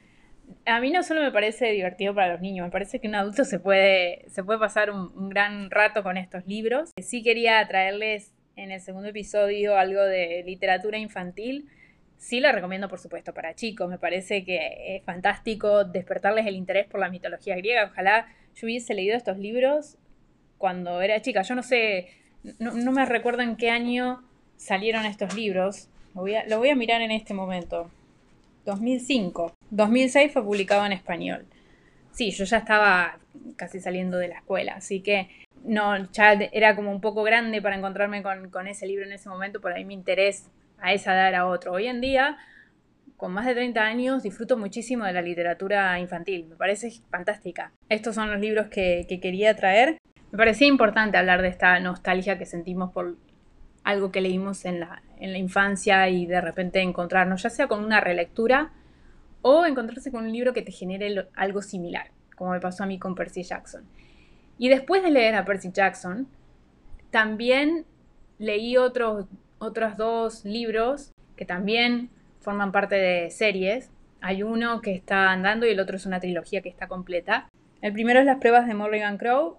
a 0.67 0.81
mí 0.81 0.91
no 0.91 1.03
solo 1.03 1.23
me 1.23 1.31
parece 1.31 1.71
divertido 1.71 2.15
para 2.15 2.33
los 2.33 2.41
niños, 2.41 2.67
me 2.67 2.73
parece 2.73 2.99
que 2.99 3.07
un 3.07 3.15
adulto 3.15 3.45
se 3.45 3.61
puede, 3.61 4.25
se 4.29 4.43
puede 4.43 4.59
pasar 4.59 4.91
un, 4.91 5.13
un 5.17 5.29
gran 5.29 5.71
rato 5.71 6.03
con 6.03 6.17
estos 6.17 6.45
libros. 6.47 6.91
Sí 7.01 7.23
quería 7.23 7.67
traerles 7.69 8.33
en 8.57 8.73
el 8.73 8.81
segundo 8.81 9.09
episodio 9.09 9.77
algo 9.77 10.03
de 10.03 10.43
literatura 10.45 10.99
infantil 10.99 11.69
Sí 12.21 12.39
la 12.39 12.53
recomiendo, 12.53 12.87
por 12.89 12.99
supuesto, 12.99 13.33
para 13.33 13.55
chicos. 13.55 13.89
Me 13.89 13.97
parece 13.97 14.45
que 14.45 14.97
es 14.97 15.03
fantástico 15.05 15.85
despertarles 15.85 16.47
el 16.47 16.55
interés 16.55 16.87
por 16.87 17.01
la 17.01 17.09
mitología 17.09 17.57
griega. 17.57 17.89
Ojalá 17.91 18.29
yo 18.55 18.67
hubiese 18.67 18.93
leído 18.93 19.17
estos 19.17 19.39
libros 19.39 19.97
cuando 20.59 21.01
era 21.01 21.23
chica. 21.23 21.41
Yo 21.41 21.55
no 21.55 21.63
sé, 21.63 22.09
no, 22.59 22.93
me 22.93 23.07
recuerdo 23.07 23.41
en 23.41 23.57
qué 23.57 23.71
año 23.71 24.23
salieron 24.59 25.07
estos 25.07 25.35
libros. 25.35 25.89
Lo 26.15 26.21
voy, 26.59 26.69
a, 26.69 26.77
mirar 26.77 27.01
en 27.01 27.11
este 27.11 27.33
momento. 27.33 27.91
2005. 28.67 29.55
2006 29.71 30.31
fue 30.31 30.45
publicado 30.45 30.85
en 30.85 30.93
español. 30.93 31.47
Sí, 32.13 32.33
yo 32.33 32.45
ya 32.45 32.59
estaba 32.59 33.19
casi 33.57 33.81
saliendo 33.81 34.19
de 34.19 34.29
la 34.29 34.37
escuela, 34.37 34.75
así 34.75 35.01
que 35.01 35.31
no, 35.65 36.11
ya 36.13 36.33
era 36.33 36.77
como 36.77 36.91
un 36.91 37.01
poco 37.01 37.23
grande 37.23 37.63
para 37.63 37.77
encontrarme 37.77 38.23
con, 38.23 38.51
con 38.51 38.67
ese 38.67 38.87
libro 38.87 39.07
en 39.07 39.13
ese 39.13 39.29
momento, 39.31 39.61
por 39.61 39.73
ahí 39.73 39.85
mi 39.85 39.95
interés 39.95 40.51
a 40.83 40.93
esa 40.93 41.15
edad 41.15 41.29
era 41.29 41.47
otro. 41.47 41.73
Hoy 41.73 41.87
en 41.87 42.01
día, 42.01 42.39
con 43.17 43.33
más 43.33 43.47
de 43.47 43.55
30 43.55 43.81
años, 43.81 44.23
disfruto 44.23 44.57
muchísimo 44.57 45.05
de 45.05 45.13
la 45.13 45.23
literatura 45.23 45.99
infantil. 45.99 46.47
Me 46.49 46.57
parece 46.57 46.91
fantástica. 47.11 47.73
Estos 47.89 48.15
son 48.15 48.31
los 48.31 48.41
libros 48.41 48.69
que, 48.69 49.07
quería 49.21 49.55
traer. 49.55 49.99
Me 50.31 50.39
parecía 50.39 50.67
importante 50.67 51.19
hablar 51.19 51.43
de 51.43 51.49
esta 51.49 51.79
nostalgia 51.81 52.39
que 52.39 52.47
sentimos 52.47 52.93
por 52.93 53.17
algo 53.83 54.13
que 54.13 54.21
leímos 54.21 54.65
en 54.65 54.81
la, 54.81 55.03
en 55.19 55.33
la 55.33 55.39
infancia 55.39 56.09
y 56.09 56.27
de 56.27 56.41
repente 56.41 56.81
encontrarnos, 56.81 57.43
ya 57.43 57.51
sea 57.51 57.67
con 57.67 57.85
una 57.85 58.01
relectura 58.01 58.73
o 59.43 59.65
encontrarse 59.65 60.13
con 60.13 60.25
un 60.25 60.33
libro 60.33 60.53
que 60.53 60.63
te 60.63 60.71
genere 60.71 61.29
algo 61.35 61.63
similar, 61.63 62.11
como 62.37 62.51
me 62.51 62.61
pasó 62.61 62.85
a 62.85 62.87
mí 62.87 62.99
con 62.99 63.15
Percy 63.15 63.43
Jackson. 63.43 63.85
Y 64.59 64.69
después 64.69 65.03
de 65.03 65.11
leer 65.11 65.35
a 65.35 65.45
Percy 65.45 65.71
Jackson, 65.73 66.29
también 67.11 67.87
leí 68.39 68.77
otros, 68.77 69.27
otros 69.61 69.97
dos 69.97 70.45
libros 70.45 71.13
que 71.37 71.45
también 71.45 72.11
forman 72.41 72.73
parte 72.73 72.97
de 72.97 73.31
series. 73.31 73.91
Hay 74.21 74.43
uno 74.43 74.81
que 74.81 74.93
está 74.93 75.31
andando 75.31 75.67
y 75.67 75.71
el 75.71 75.81
otro 75.81 75.97
es 75.97 76.07
una 76.07 76.19
trilogía 76.19 76.63
que 76.63 76.69
está 76.69 76.89
completa. 76.89 77.49
El 77.81 77.93
primero 77.93 78.21
es 78.21 78.27
Las 78.27 78.39
pruebas 78.39 78.67
de 78.67 78.75
Morrigan 78.75 79.17
Crow, 79.17 79.59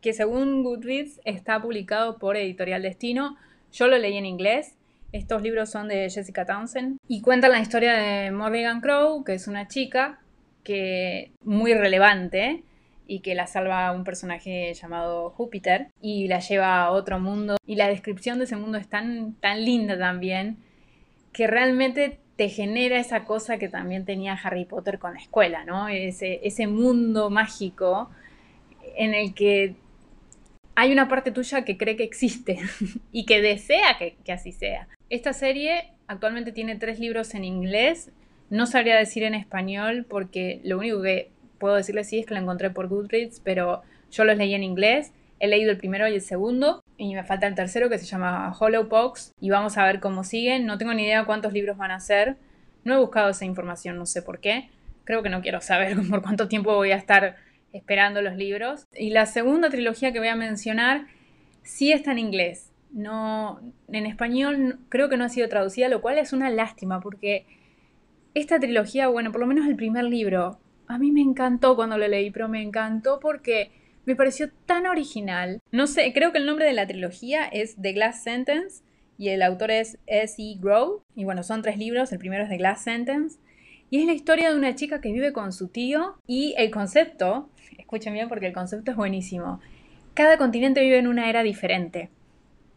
que 0.00 0.12
según 0.12 0.62
Goodreads 0.62 1.20
está 1.24 1.60
publicado 1.60 2.18
por 2.18 2.36
Editorial 2.36 2.82
Destino. 2.82 3.36
Yo 3.72 3.86
lo 3.88 3.98
leí 3.98 4.16
en 4.16 4.26
inglés. 4.26 4.76
Estos 5.12 5.42
libros 5.42 5.70
son 5.70 5.88
de 5.88 6.08
Jessica 6.10 6.44
Townsend 6.44 6.98
y 7.06 7.20
cuentan 7.20 7.52
la 7.52 7.60
historia 7.60 7.94
de 7.94 8.30
Morrigan 8.30 8.80
Crow, 8.80 9.22
que 9.24 9.34
es 9.34 9.46
una 9.46 9.68
chica 9.68 10.20
que 10.64 11.32
muy 11.42 11.74
relevante 11.74 12.64
y 13.06 13.20
que 13.20 13.34
la 13.34 13.46
salva 13.46 13.92
un 13.92 14.04
personaje 14.04 14.72
llamado 14.74 15.30
Júpiter 15.30 15.88
y 16.00 16.28
la 16.28 16.40
lleva 16.40 16.82
a 16.82 16.90
otro 16.90 17.18
mundo. 17.18 17.56
Y 17.66 17.76
la 17.76 17.88
descripción 17.88 18.38
de 18.38 18.44
ese 18.44 18.56
mundo 18.56 18.78
es 18.78 18.88
tan, 18.88 19.34
tan 19.34 19.64
linda 19.64 19.98
también 19.98 20.58
que 21.32 21.46
realmente 21.46 22.18
te 22.36 22.48
genera 22.48 22.98
esa 22.98 23.24
cosa 23.24 23.58
que 23.58 23.68
también 23.68 24.04
tenía 24.04 24.34
Harry 24.34 24.64
Potter 24.64 24.98
con 24.98 25.14
la 25.14 25.20
escuela, 25.20 25.64
¿no? 25.64 25.88
Ese, 25.88 26.40
ese 26.42 26.66
mundo 26.66 27.30
mágico 27.30 28.10
en 28.96 29.14
el 29.14 29.34
que 29.34 29.74
hay 30.74 30.92
una 30.92 31.08
parte 31.08 31.30
tuya 31.30 31.64
que 31.64 31.76
cree 31.76 31.96
que 31.96 32.04
existe 32.04 32.58
y 33.12 33.26
que 33.26 33.40
desea 33.40 33.96
que, 33.98 34.16
que, 34.24 34.32
así 34.32 34.52
sea. 34.52 34.88
Esta 35.10 35.32
serie 35.32 35.90
actualmente 36.06 36.52
tiene 36.52 36.76
tres 36.76 36.98
libros 36.98 37.34
en 37.34 37.44
inglés. 37.44 38.10
No 38.50 38.66
sabría 38.66 38.96
decir 38.96 39.22
en 39.22 39.34
español 39.34 40.06
porque 40.08 40.60
lo 40.64 40.78
único 40.78 41.02
que 41.02 41.30
puedo 41.58 41.74
decirle 41.74 42.04
sí 42.04 42.18
es 42.18 42.26
que 42.26 42.34
lo 42.34 42.40
encontré 42.40 42.70
por 42.70 42.88
Goodreads, 42.88 43.40
pero 43.40 43.82
yo 44.10 44.24
los 44.24 44.36
leí 44.36 44.54
en 44.54 44.62
inglés. 44.62 45.12
He 45.40 45.48
leído 45.48 45.70
el 45.70 45.78
primero 45.78 46.08
y 46.08 46.14
el 46.14 46.20
segundo 46.20 46.82
y 46.96 47.14
me 47.14 47.24
falta 47.24 47.46
el 47.46 47.54
tercero 47.54 47.88
que 47.88 47.98
se 47.98 48.06
llama 48.06 48.54
Hollow 48.58 48.88
Box 48.88 49.32
y 49.40 49.50
vamos 49.50 49.76
a 49.76 49.84
ver 49.84 50.00
cómo 50.00 50.24
siguen. 50.24 50.66
No 50.66 50.78
tengo 50.78 50.94
ni 50.94 51.04
idea 51.04 51.24
cuántos 51.24 51.52
libros 51.52 51.76
van 51.76 51.90
a 51.90 52.00
ser. 52.00 52.36
No 52.84 52.94
he 52.94 52.98
buscado 52.98 53.30
esa 53.30 53.44
información, 53.44 53.96
no 53.96 54.06
sé 54.06 54.22
por 54.22 54.40
qué. 54.40 54.70
Creo 55.04 55.22
que 55.22 55.30
no 55.30 55.42
quiero 55.42 55.60
saber 55.60 55.96
por 56.10 56.22
cuánto 56.22 56.48
tiempo 56.48 56.74
voy 56.74 56.92
a 56.92 56.96
estar 56.96 57.36
esperando 57.72 58.22
los 58.22 58.36
libros. 58.36 58.86
Y 58.94 59.10
la 59.10 59.26
segunda 59.26 59.68
trilogía 59.70 60.12
que 60.12 60.20
voy 60.20 60.28
a 60.28 60.36
mencionar 60.36 61.06
sí 61.62 61.92
está 61.92 62.12
en 62.12 62.18
inglés. 62.18 62.70
No, 62.92 63.60
en 63.88 64.06
español 64.06 64.78
creo 64.88 65.08
que 65.08 65.16
no 65.16 65.24
ha 65.24 65.28
sido 65.28 65.48
traducida, 65.48 65.88
lo 65.88 66.00
cual 66.00 66.18
es 66.18 66.32
una 66.32 66.48
lástima 66.50 67.00
porque 67.00 67.44
esta 68.34 68.60
trilogía, 68.60 69.08
bueno, 69.08 69.32
por 69.32 69.40
lo 69.40 69.46
menos 69.46 69.66
el 69.66 69.74
primer 69.74 70.04
libro, 70.04 70.58
a 70.88 70.98
mí 70.98 71.12
me 71.12 71.20
encantó 71.20 71.76
cuando 71.76 71.98
lo 71.98 72.06
leí, 72.06 72.30
pero 72.30 72.48
me 72.48 72.62
encantó 72.62 73.20
porque 73.20 73.70
me 74.04 74.16
pareció 74.16 74.50
tan 74.66 74.86
original. 74.86 75.60
No 75.70 75.86
sé, 75.86 76.12
creo 76.12 76.32
que 76.32 76.38
el 76.38 76.46
nombre 76.46 76.66
de 76.66 76.72
la 76.72 76.86
trilogía 76.86 77.46
es 77.46 77.76
The 77.80 77.92
Glass 77.92 78.22
Sentence 78.22 78.82
y 79.16 79.28
el 79.28 79.42
autor 79.42 79.70
es 79.70 79.98
S.E. 80.06 80.56
Grow. 80.60 81.02
Y 81.14 81.24
bueno, 81.24 81.42
son 81.42 81.62
tres 81.62 81.78
libros, 81.78 82.12
el 82.12 82.18
primero 82.18 82.44
es 82.44 82.50
The 82.50 82.58
Glass 82.58 82.82
Sentence. 82.82 83.38
Y 83.90 84.00
es 84.00 84.06
la 84.06 84.12
historia 84.12 84.50
de 84.50 84.56
una 84.56 84.74
chica 84.74 85.00
que 85.00 85.12
vive 85.12 85.32
con 85.32 85.52
su 85.52 85.68
tío 85.68 86.16
y 86.26 86.54
el 86.58 86.70
concepto, 86.70 87.48
escuchen 87.78 88.12
bien 88.12 88.28
porque 88.28 88.46
el 88.46 88.52
concepto 88.52 88.90
es 88.90 88.96
buenísimo, 88.96 89.60
cada 90.14 90.38
continente 90.38 90.80
vive 90.80 90.98
en 90.98 91.06
una 91.06 91.28
era 91.28 91.42
diferente. 91.42 92.10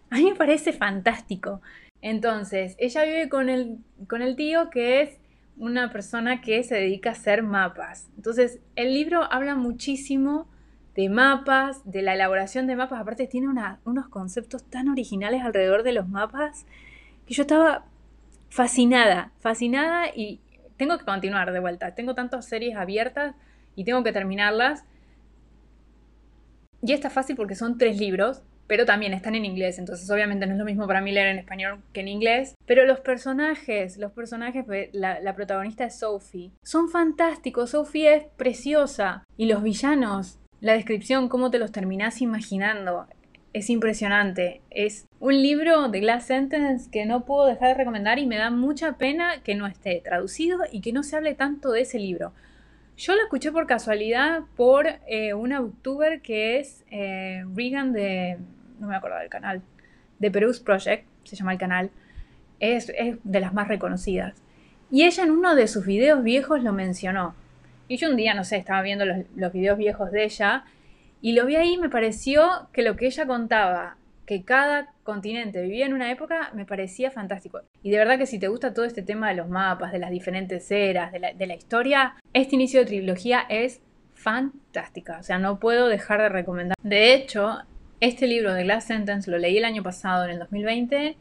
A 0.10 0.18
mí 0.18 0.26
me 0.26 0.36
parece 0.36 0.74
fantástico. 0.74 1.62
Entonces, 2.02 2.76
ella 2.78 3.04
vive 3.04 3.30
con 3.30 3.50
el, 3.50 3.78
con 4.08 4.22
el 4.22 4.36
tío 4.36 4.70
que 4.70 5.02
es 5.02 5.18
una 5.60 5.92
persona 5.92 6.42
que 6.42 6.64
se 6.64 6.76
dedica 6.76 7.10
a 7.10 7.14
hacer 7.14 7.44
mapas. 7.44 8.10
Entonces, 8.16 8.60
el 8.76 8.94
libro 8.94 9.24
habla 9.32 9.56
muchísimo 9.56 10.48
de 10.96 11.10
mapas, 11.10 11.82
de 11.90 12.02
la 12.02 12.14
elaboración 12.14 12.68
de 12.68 12.76
mapas. 12.76 13.00
Aparte 13.00 13.28
tiene 13.28 13.48
unos 13.84 14.08
conceptos 14.10 14.64
tan 14.64 14.90
originales 14.90 15.44
alrededor 15.44 15.84
de 15.84 15.94
los 15.94 16.08
mapas 16.08 16.66
que 17.26 17.34
yo 17.34 17.44
estaba 17.44 17.86
fascinada, 18.50 19.32
fascinada 19.40 20.08
y 20.16 20.42
tengo 20.78 20.98
que 20.98 21.06
continuar 21.06 21.52
de 21.52 21.60
vuelta. 21.60 21.96
Tengo 21.96 22.16
tantas 22.16 22.48
series 22.48 22.76
abiertas 22.76 23.36
y 23.76 23.84
tengo 23.84 24.04
que 24.04 24.12
terminarlas. 24.12 24.86
Y 26.82 26.94
está 26.94 27.10
fácil 27.10 27.36
porque 27.36 27.56
son 27.56 27.78
tres 27.78 28.00
libros, 28.00 28.44
pero 28.68 28.86
también 28.86 29.14
están 29.14 29.36
en 29.36 29.46
inglés, 29.46 29.80
entonces 29.80 30.10
obviamente 30.10 30.46
no 30.46 30.54
es 30.54 30.60
lo 30.60 30.66
mismo 30.66 30.88
para 30.88 31.02
mí 31.02 31.12
leer 31.12 31.28
en 31.28 31.40
español 31.40 31.82
que 31.94 32.02
en 32.02 32.08
inglés. 32.08 32.56
Pero 32.66 32.86
los 32.86 33.00
personajes, 33.00 33.98
los 33.98 34.12
personajes, 34.12 34.66
la, 34.94 35.20
la 35.20 35.36
protagonista 35.36 35.86
es 35.86 36.00
Sophie, 36.00 36.52
son 36.64 36.90
fantásticos, 36.90 37.72
Sophie 37.72 38.14
es 38.16 38.24
preciosa. 38.36 39.24
Y 39.38 39.46
los 39.46 39.64
villanos, 39.64 40.40
la 40.60 40.74
descripción, 40.74 41.30
cómo 41.30 41.52
te 41.52 41.60
los 41.60 41.72
terminás 41.72 42.22
imaginando, 42.22 43.08
es 43.54 43.70
impresionante. 43.70 44.62
Es 44.70 45.08
un 45.20 45.42
libro 45.42 45.90
de 45.90 46.00
Glass 46.00 46.26
Sentence 46.26 46.90
que 46.92 47.06
no 47.06 47.26
puedo 47.26 47.48
dejar 47.48 47.70
de 47.70 47.74
recomendar 47.76 48.20
y 48.20 48.26
me 48.26 48.38
da 48.38 48.50
mucha 48.52 48.98
pena 48.98 49.42
que 49.44 49.56
no 49.56 49.68
esté 49.68 50.02
traducido 50.04 50.60
y 50.72 50.82
que 50.82 50.94
no 50.94 51.04
se 51.04 51.16
hable 51.16 51.34
tanto 51.34 51.72
de 51.72 51.82
ese 51.82 52.00
libro. 52.00 52.34
Yo 52.98 53.16
lo 53.16 53.22
escuché 53.22 53.52
por 53.52 53.68
casualidad 53.68 54.42
por 54.56 54.88
eh, 55.08 55.34
una 55.34 55.60
booktuber 55.60 56.22
que 56.22 56.60
es 56.60 56.84
eh, 56.90 57.44
Regan 57.56 57.94
de. 57.94 58.38
No 58.80 58.88
me 58.88 58.96
acuerdo 58.96 59.18
del 59.18 59.30
canal. 59.30 59.62
De 60.20 60.32
Perus 60.32 60.60
Project, 60.60 61.06
se 61.24 61.36
llama 61.36 61.54
el 61.54 61.60
canal. 61.60 61.92
Es, 62.60 62.88
de 62.88 63.40
las 63.40 63.54
más 63.54 63.68
reconocidas. 63.68 64.36
Y 64.90 65.04
ella 65.04 65.24
en 65.24 65.32
uno 65.32 65.56
de 65.56 65.68
sus 65.68 65.86
videos 65.86 66.24
viejos 66.24 66.64
lo 66.64 66.74
mencionó. 66.74 67.36
Y 67.88 67.98
yo 67.98 68.10
un 68.10 68.16
día, 68.16 68.34
no 68.34 68.44
sé, 68.44 68.58
estaba 68.58 68.82
viendo 68.82 69.06
los, 69.06 69.18
los 69.36 69.54
videos 69.54 69.78
viejos 69.78 70.12
de 70.12 70.24
ella 70.24 70.66
y 71.22 71.34
lo 71.34 71.46
vi 71.46 71.56
ahí 71.56 71.74
y 71.74 71.78
me 71.78 71.90
pareció 71.90 72.70
que 72.72 72.84
lo 72.84 72.96
que 72.96 73.08
ella 73.08 73.26
contaba, 73.26 73.98
que 74.26 74.44
cada 74.44 74.94
continente 75.04 75.62
vivía 75.62 75.86
en 75.86 75.94
una 75.94 76.12
época, 76.12 76.52
me 76.54 76.66
parecía 76.66 77.12
fantástico. 77.12 77.62
Y 77.82 77.92
de 77.92 77.98
verdad 77.98 78.18
que 78.18 78.26
si 78.26 78.40
te 78.40 78.50
gusta 78.50 78.74
todo 78.74 78.86
este 78.86 79.02
tema 79.02 79.30
de 79.30 79.36
los 79.36 79.50
mapas, 79.50 79.92
de 79.92 80.00
las 80.00 80.12
diferentes 80.12 80.70
eras, 80.70 81.12
de 81.12 81.20
la, 81.20 81.34
de 81.34 81.48
la 81.48 81.56
historia, 81.56 82.16
este 82.34 82.56
inicio 82.56 82.82
de 82.82 82.88
trilogía 82.88 83.42
es 83.50 83.82
fantástica. 84.14 85.18
O 85.20 85.24
sea, 85.24 85.40
no 85.40 85.60
puedo 85.60 85.88
dejar 85.88 86.22
de 86.22 86.30
recomendar. 86.30 86.76
De 86.84 87.14
hecho, 87.14 87.60
este 88.00 88.28
libro 88.28 88.54
de 88.54 88.64
Glass 88.64 88.86
Sentence 88.86 89.30
lo 89.30 89.38
leí 89.38 89.58
el 89.58 89.66
año 89.66 89.84
pasado, 89.84 90.26
en 90.26 90.32
el 90.32 90.40
2020, 90.40 91.18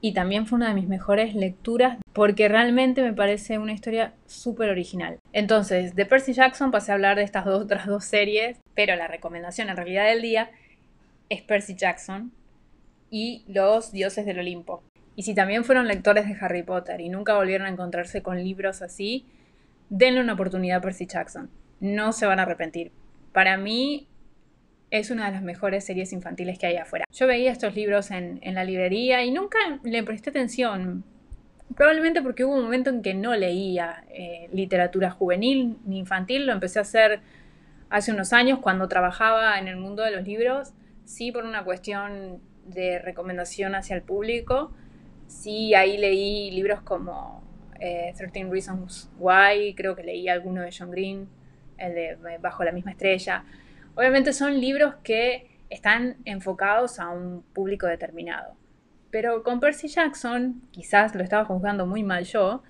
y 0.00 0.12
también 0.12 0.46
fue 0.46 0.56
una 0.56 0.68
de 0.68 0.74
mis 0.74 0.88
mejores 0.88 1.34
lecturas 1.34 1.98
porque 2.12 2.48
realmente 2.48 3.02
me 3.02 3.14
parece 3.14 3.58
una 3.58 3.72
historia 3.72 4.12
súper 4.26 4.68
original. 4.68 5.18
Entonces, 5.32 5.94
de 5.94 6.06
Percy 6.06 6.34
Jackson 6.34 6.70
pasé 6.70 6.92
a 6.92 6.94
hablar 6.94 7.16
de 7.16 7.22
estas 7.22 7.46
otras 7.46 7.86
dos 7.86 8.04
series, 8.04 8.58
pero 8.74 8.96
la 8.96 9.08
recomendación 9.08 9.70
en 9.70 9.76
realidad 9.76 10.06
del 10.06 10.20
día 10.20 10.50
es 11.30 11.42
Percy 11.42 11.74
Jackson 11.74 12.32
y 13.10 13.44
Los 13.48 13.92
Dioses 13.92 14.26
del 14.26 14.40
Olimpo. 14.40 14.82
Y 15.16 15.22
si 15.22 15.34
también 15.34 15.64
fueron 15.64 15.88
lectores 15.88 16.26
de 16.26 16.36
Harry 16.40 16.62
Potter 16.62 17.00
y 17.00 17.08
nunca 17.08 17.34
volvieron 17.34 17.66
a 17.66 17.70
encontrarse 17.70 18.22
con 18.22 18.42
libros 18.42 18.82
así, 18.82 19.24
denle 19.88 20.20
una 20.20 20.34
oportunidad 20.34 20.78
a 20.78 20.80
Percy 20.82 21.06
Jackson. 21.06 21.50
No 21.80 22.12
se 22.12 22.26
van 22.26 22.40
a 22.40 22.42
arrepentir. 22.42 22.92
Para 23.32 23.56
mí 23.56 24.06
es 25.00 25.10
una 25.10 25.26
de 25.26 25.32
las 25.32 25.42
mejores 25.42 25.84
series 25.84 26.12
infantiles 26.12 26.56
que 26.56 26.66
hay 26.66 26.76
afuera. 26.76 27.04
Yo 27.12 27.26
veía 27.26 27.50
estos 27.50 27.74
libros 27.74 28.12
en, 28.12 28.40
la 28.44 28.62
librería 28.62 29.24
y 29.24 29.32
nunca 29.32 29.58
le 29.82 30.04
presté 30.04 30.30
atención. 30.30 31.02
Probablemente 31.74 32.22
porque 32.22 32.44
hubo 32.44 32.54
un 32.54 32.62
momento 32.62 32.90
en 32.90 33.02
que 33.02 33.12
no 33.12 33.34
leía 33.34 34.04
eh, 34.10 34.48
literatura 34.52 35.10
juvenil 35.10 35.78
ni 35.84 35.98
infantil. 35.98 36.46
Lo 36.46 36.52
empecé 36.52 36.78
a 36.78 36.82
hacer 36.82 37.20
hace 37.90 38.12
unos 38.12 38.32
años 38.32 38.60
cuando 38.60 38.86
trabajaba 38.86 39.58
en 39.58 39.66
el 39.66 39.78
mundo 39.78 40.04
de 40.04 40.12
los 40.12 40.24
libros. 40.24 40.74
Sí, 41.04 41.32
por 41.32 41.44
una 41.44 41.64
cuestión 41.64 42.40
de 42.64 43.00
recomendación 43.00 43.74
hacia 43.74 43.96
el 43.96 44.02
público. 44.02 44.72
Sí, 45.26 45.74
ahí 45.74 45.98
leí 45.98 46.52
libros 46.52 46.82
como 46.82 47.42
13 47.80 48.24
eh, 48.24 48.44
Reasons 48.48 49.10
Why, 49.18 49.74
creo 49.74 49.96
que 49.96 50.04
leí 50.04 50.28
alguno 50.28 50.60
de 50.60 50.70
John 50.76 50.92
Green, 50.92 51.28
el 51.78 51.94
de 51.94 52.38
Bajo 52.40 52.62
la 52.62 52.70
misma 52.70 52.92
estrella. 52.92 53.44
Obviamente 53.96 54.32
son 54.32 54.60
libros 54.60 54.94
que 55.02 55.48
están 55.70 56.16
enfocados 56.24 56.98
a 56.98 57.10
un 57.10 57.42
público 57.52 57.86
determinado. 57.86 58.56
Pero 59.10 59.42
con 59.42 59.60
Percy 59.60 59.88
Jackson, 59.88 60.62
quizás 60.72 61.14
lo 61.14 61.22
estaba 61.22 61.44
juzgando 61.44 61.86
muy 61.86 62.02
mal 62.02 62.24
yo, 62.24 62.62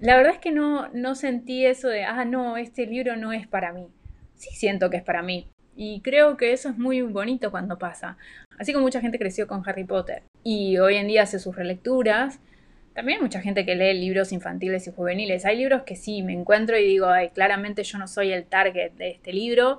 la 0.00 0.16
verdad 0.16 0.32
es 0.32 0.40
que 0.40 0.50
no, 0.50 0.88
no 0.88 1.14
sentí 1.14 1.64
eso 1.64 1.88
de, 1.88 2.04
ah, 2.04 2.24
no, 2.24 2.56
este 2.56 2.86
libro 2.86 3.16
no 3.16 3.32
es 3.32 3.46
para 3.46 3.72
mí. 3.72 3.86
Sí 4.34 4.50
siento 4.52 4.90
que 4.90 4.96
es 4.96 5.04
para 5.04 5.22
mí. 5.22 5.46
Y 5.76 6.00
creo 6.00 6.36
que 6.36 6.52
eso 6.52 6.68
es 6.68 6.76
muy 6.76 7.02
bonito 7.02 7.52
cuando 7.52 7.78
pasa. 7.78 8.18
Así 8.58 8.72
como 8.72 8.84
mucha 8.84 9.00
gente 9.00 9.18
creció 9.18 9.46
con 9.46 9.62
Harry 9.64 9.84
Potter 9.84 10.24
y 10.42 10.78
hoy 10.78 10.96
en 10.96 11.06
día 11.06 11.22
hace 11.22 11.38
sus 11.38 11.54
relecturas, 11.54 12.40
también 12.94 13.18
hay 13.18 13.22
mucha 13.22 13.40
gente 13.40 13.64
que 13.64 13.76
lee 13.76 13.94
libros 13.94 14.32
infantiles 14.32 14.86
y 14.88 14.92
juveniles. 14.92 15.44
Hay 15.44 15.56
libros 15.56 15.82
que 15.82 15.96
sí, 15.96 16.22
me 16.22 16.32
encuentro 16.32 16.76
y 16.76 16.84
digo, 16.84 17.06
ay, 17.06 17.30
claramente 17.30 17.84
yo 17.84 17.98
no 17.98 18.08
soy 18.08 18.32
el 18.32 18.44
target 18.44 18.92
de 18.92 19.12
este 19.12 19.32
libro 19.32 19.78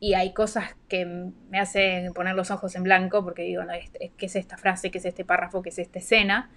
y 0.00 0.14
hay 0.14 0.32
cosas 0.32 0.74
que 0.88 1.04
me 1.04 1.60
hacen 1.60 2.14
poner 2.14 2.34
los 2.34 2.50
ojos 2.50 2.74
en 2.74 2.82
blanco 2.82 3.22
porque 3.22 3.42
digo, 3.42 3.62
no, 3.64 3.74
¿qué 4.16 4.26
es 4.26 4.34
esta 4.34 4.56
frase? 4.56 4.90
¿Qué 4.90 4.98
es 4.98 5.04
este 5.04 5.26
párrafo? 5.26 5.60
¿Qué 5.60 5.68
es 5.68 5.78
esta 5.78 5.98
escena? 5.98 6.50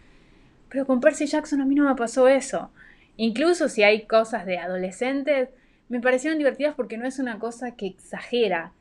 Pero 0.70 0.88
con 0.88 1.02
Percy 1.02 1.28
Jackson 1.28 1.62
a 1.62 1.66
mí 1.66 1.76
no 1.76 1.84
me 1.84 1.96
pasó 1.96 2.30
eso. 2.30 2.72
Incluso 3.18 3.68
si 3.68 3.84
hay 3.84 4.08
cosas 4.08 4.46
de 4.46 4.58
adolescentes, 4.58 5.50
me 5.90 6.00
parecieron 6.00 6.40
divertidas 6.40 6.74
porque 6.74 6.98
no 6.98 7.06
es 7.06 7.20
una 7.20 7.38
cosa 7.38 7.76
que 7.76 7.86
exagera, 7.86 8.72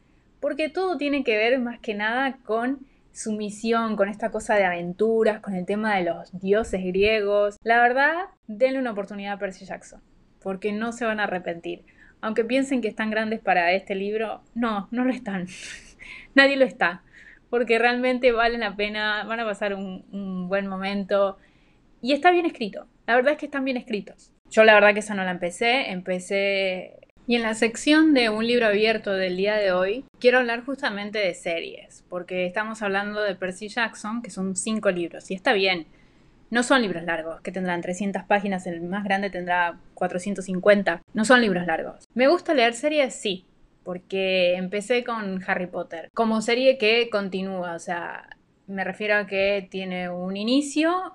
porque 0.41 0.69
todo 0.69 0.97
tiene 0.97 1.25
que 1.25 1.37
ver 1.37 1.59
más 1.59 1.81
que 1.81 1.95
nada 1.95 2.39
con 2.45 2.87
su 3.13 3.33
misión, 3.33 3.97
con 3.97 4.09
esta 4.09 4.31
cosa 4.31 4.55
de 4.55 4.65
aventuras, 4.65 5.41
con 5.41 5.55
el 5.55 5.67
tema 5.67 5.97
de 5.97 6.05
los 6.05 6.33
dioses 6.41 6.83
griegos. 6.85 7.57
La 7.63 7.83
verdad, 7.83 8.29
denle 8.47 8.79
una 8.79 8.93
oportunidad 8.93 9.35
a 9.35 9.39
Percy 9.39 9.67
Jackson, 9.67 10.01
porque 10.41 10.73
no 10.73 10.93
se 10.93 11.05
van 11.05 11.21
a 11.21 11.25
arrepentir. 11.25 11.85
Aunque 12.23 12.45
piensen 12.45 12.81
que 12.81 12.89
están 12.89 13.11
grandes 13.11 13.41
para 13.41 13.73
este 13.73 13.95
libro, 13.95 14.41
no, 14.55 14.89
no 14.91 15.05
lo 15.05 15.13
están. 15.13 15.47
Nadie 16.35 16.57
lo 16.57 16.65
está, 16.65 17.03
porque 17.51 17.79
realmente 17.79 18.33
vale 18.33 18.57
la 18.57 18.75
pena, 18.75 19.25
van 19.25 19.41
a 19.41 19.45
pasar 19.45 19.75
un, 19.75 20.07
un 20.11 20.49
buen 20.49 20.67
momento 20.67 21.37
y 22.01 22.13
está 22.13 22.31
bien 22.31 22.47
escrito. 22.47 22.87
La 23.07 23.17
verdad 23.17 23.33
es 23.33 23.39
que 23.39 23.47
están 23.47 23.65
bien 23.67 23.77
escritos. 23.77 24.33
Yo 24.51 24.65
la 24.65 24.73
verdad 24.73 24.95
que 24.95 25.01
esa 25.01 25.15
no 25.15 25.25
la 25.25 25.33
empecé, 25.33 25.91
empecé 25.91 27.03
y 27.27 27.37
en 27.37 27.43
la 27.43 27.55
sección 27.55 28.15
de 28.15 28.31
un 28.31 28.47
libro 28.47 28.67
abierto 28.67 29.13
del 29.13 29.37
día 29.37 29.55
de 29.55 29.71
hoy, 29.71 30.05
quiero 30.19 30.39
hablar 30.39 30.65
justamente 30.65 31.21
de 31.21 31.35
series, 31.35 32.05
porque 32.09 32.47
estamos 32.47 32.83
hablando 32.83 33.23
de 33.23 33.37
Percy 33.37 33.69
Jackson, 33.69 34.23
que 34.23 34.31
son 34.31 34.57
cinco 34.57 34.91
libros, 34.91 35.31
y 35.31 35.35
está 35.35 35.53
bien. 35.53 35.87
No 36.53 36.63
son 36.63 36.83
libros 36.83 37.03
largos, 37.03 37.41
que 37.41 37.51
tendrán 37.51 37.81
300 37.81 38.23
páginas, 38.25 38.67
el 38.67 38.81
más 38.83 39.03
grande 39.03 39.31
tendrá 39.31 39.79
450. 39.95 41.03
No 41.15 41.25
son 41.25 41.41
libros 41.41 41.67
largos. 41.67 42.05
¿Me 42.15 42.29
gusta 42.29 42.55
leer 42.55 42.75
series? 42.75 43.15
Sí, 43.15 43.45
porque 43.83 44.55
empecé 44.55 45.03
con 45.03 45.43
Harry 45.47 45.67
Potter, 45.67 46.09
como 46.15 46.41
serie 46.43 46.79
que 46.79 47.11
continúa, 47.11 47.75
o 47.75 47.79
sea, 47.81 48.37
me 48.69 48.85
refiero 48.85 49.17
a 49.17 49.27
que 49.27 49.67
tiene 49.69 50.09
un 50.09 50.37
inicio, 50.37 51.15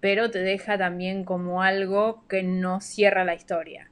pero 0.00 0.30
te 0.30 0.40
deja 0.40 0.76
también 0.76 1.24
como 1.24 1.62
algo 1.62 2.24
que 2.26 2.42
no 2.42 2.80
cierra 2.80 3.24
la 3.24 3.34
historia 3.34 3.88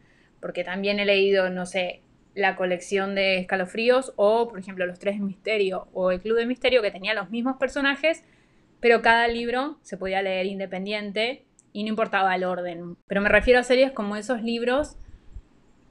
porque 0.47 0.63
también 0.63 1.01
he 1.01 1.05
leído, 1.05 1.51
no 1.51 1.67
sé, 1.67 2.03
la 2.35 2.55
colección 2.55 3.15
de 3.17 3.39
escalofríos 3.39 4.13
o, 4.15 4.49
por 4.49 4.59
ejemplo, 4.59 4.87
Los 4.87 5.01
Tres 5.01 5.19
Misterios 5.19 5.83
o 5.93 6.11
El 6.13 6.21
Club 6.21 6.37
de 6.37 6.47
Misterio 6.47 6.83
que 6.83 6.93
tenía 6.93 7.15
los 7.15 7.31
mismos 7.31 7.57
personajes, 7.57 8.23
pero 8.81 9.03
cada 9.03 9.29
libro 9.29 9.79
se 9.83 9.97
podía 9.97 10.23
leer 10.23 10.47
independiente 10.47 11.45
y 11.73 11.85
no 11.85 11.91
importaba 11.91 12.35
el 12.35 12.45
orden. 12.45 12.97
Pero 13.07 13.21
me 13.21 13.29
refiero 13.29 13.61
a 13.61 13.65
series 13.65 13.93
como 13.93 14.17
esos 14.17 14.43
libros 14.43 14.97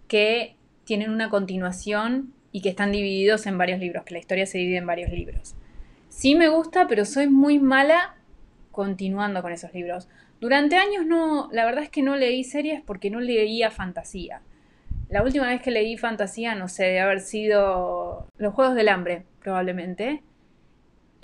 que 0.07 0.55
tienen 0.83 1.09
una 1.11 1.29
continuación 1.29 2.33
y 2.51 2.61
que 2.61 2.69
están 2.69 2.91
divididos 2.91 3.47
en 3.47 3.57
varios 3.57 3.79
libros, 3.79 4.05
que 4.05 4.13
la 4.13 4.19
historia 4.19 4.45
se 4.45 4.57
divide 4.57 4.77
en 4.77 4.87
varios 4.87 5.11
libros. 5.11 5.55
Sí 6.09 6.35
me 6.35 6.47
gusta, 6.47 6.87
pero 6.87 7.03
soy 7.03 7.27
muy 7.27 7.59
mala 7.59 8.15
continuando 8.71 9.41
con 9.41 9.51
esos 9.51 9.73
libros. 9.73 10.07
Durante 10.39 10.77
años 10.77 11.05
no, 11.05 11.49
la 11.51 11.65
verdad 11.65 11.83
es 11.83 11.89
que 11.89 12.01
no 12.01 12.15
leí 12.15 12.43
series 12.43 12.81
porque 12.81 13.09
no 13.09 13.19
leía 13.19 13.71
fantasía. 13.71 14.41
La 15.09 15.23
última 15.23 15.47
vez 15.47 15.61
que 15.61 15.71
leí 15.71 15.97
fantasía, 15.97 16.55
no 16.55 16.67
sé, 16.67 16.85
debe 16.85 17.01
haber 17.01 17.19
sido 17.19 18.27
Los 18.37 18.53
Juegos 18.53 18.75
del 18.75 18.89
Hambre, 18.89 19.23
probablemente, 19.39 20.23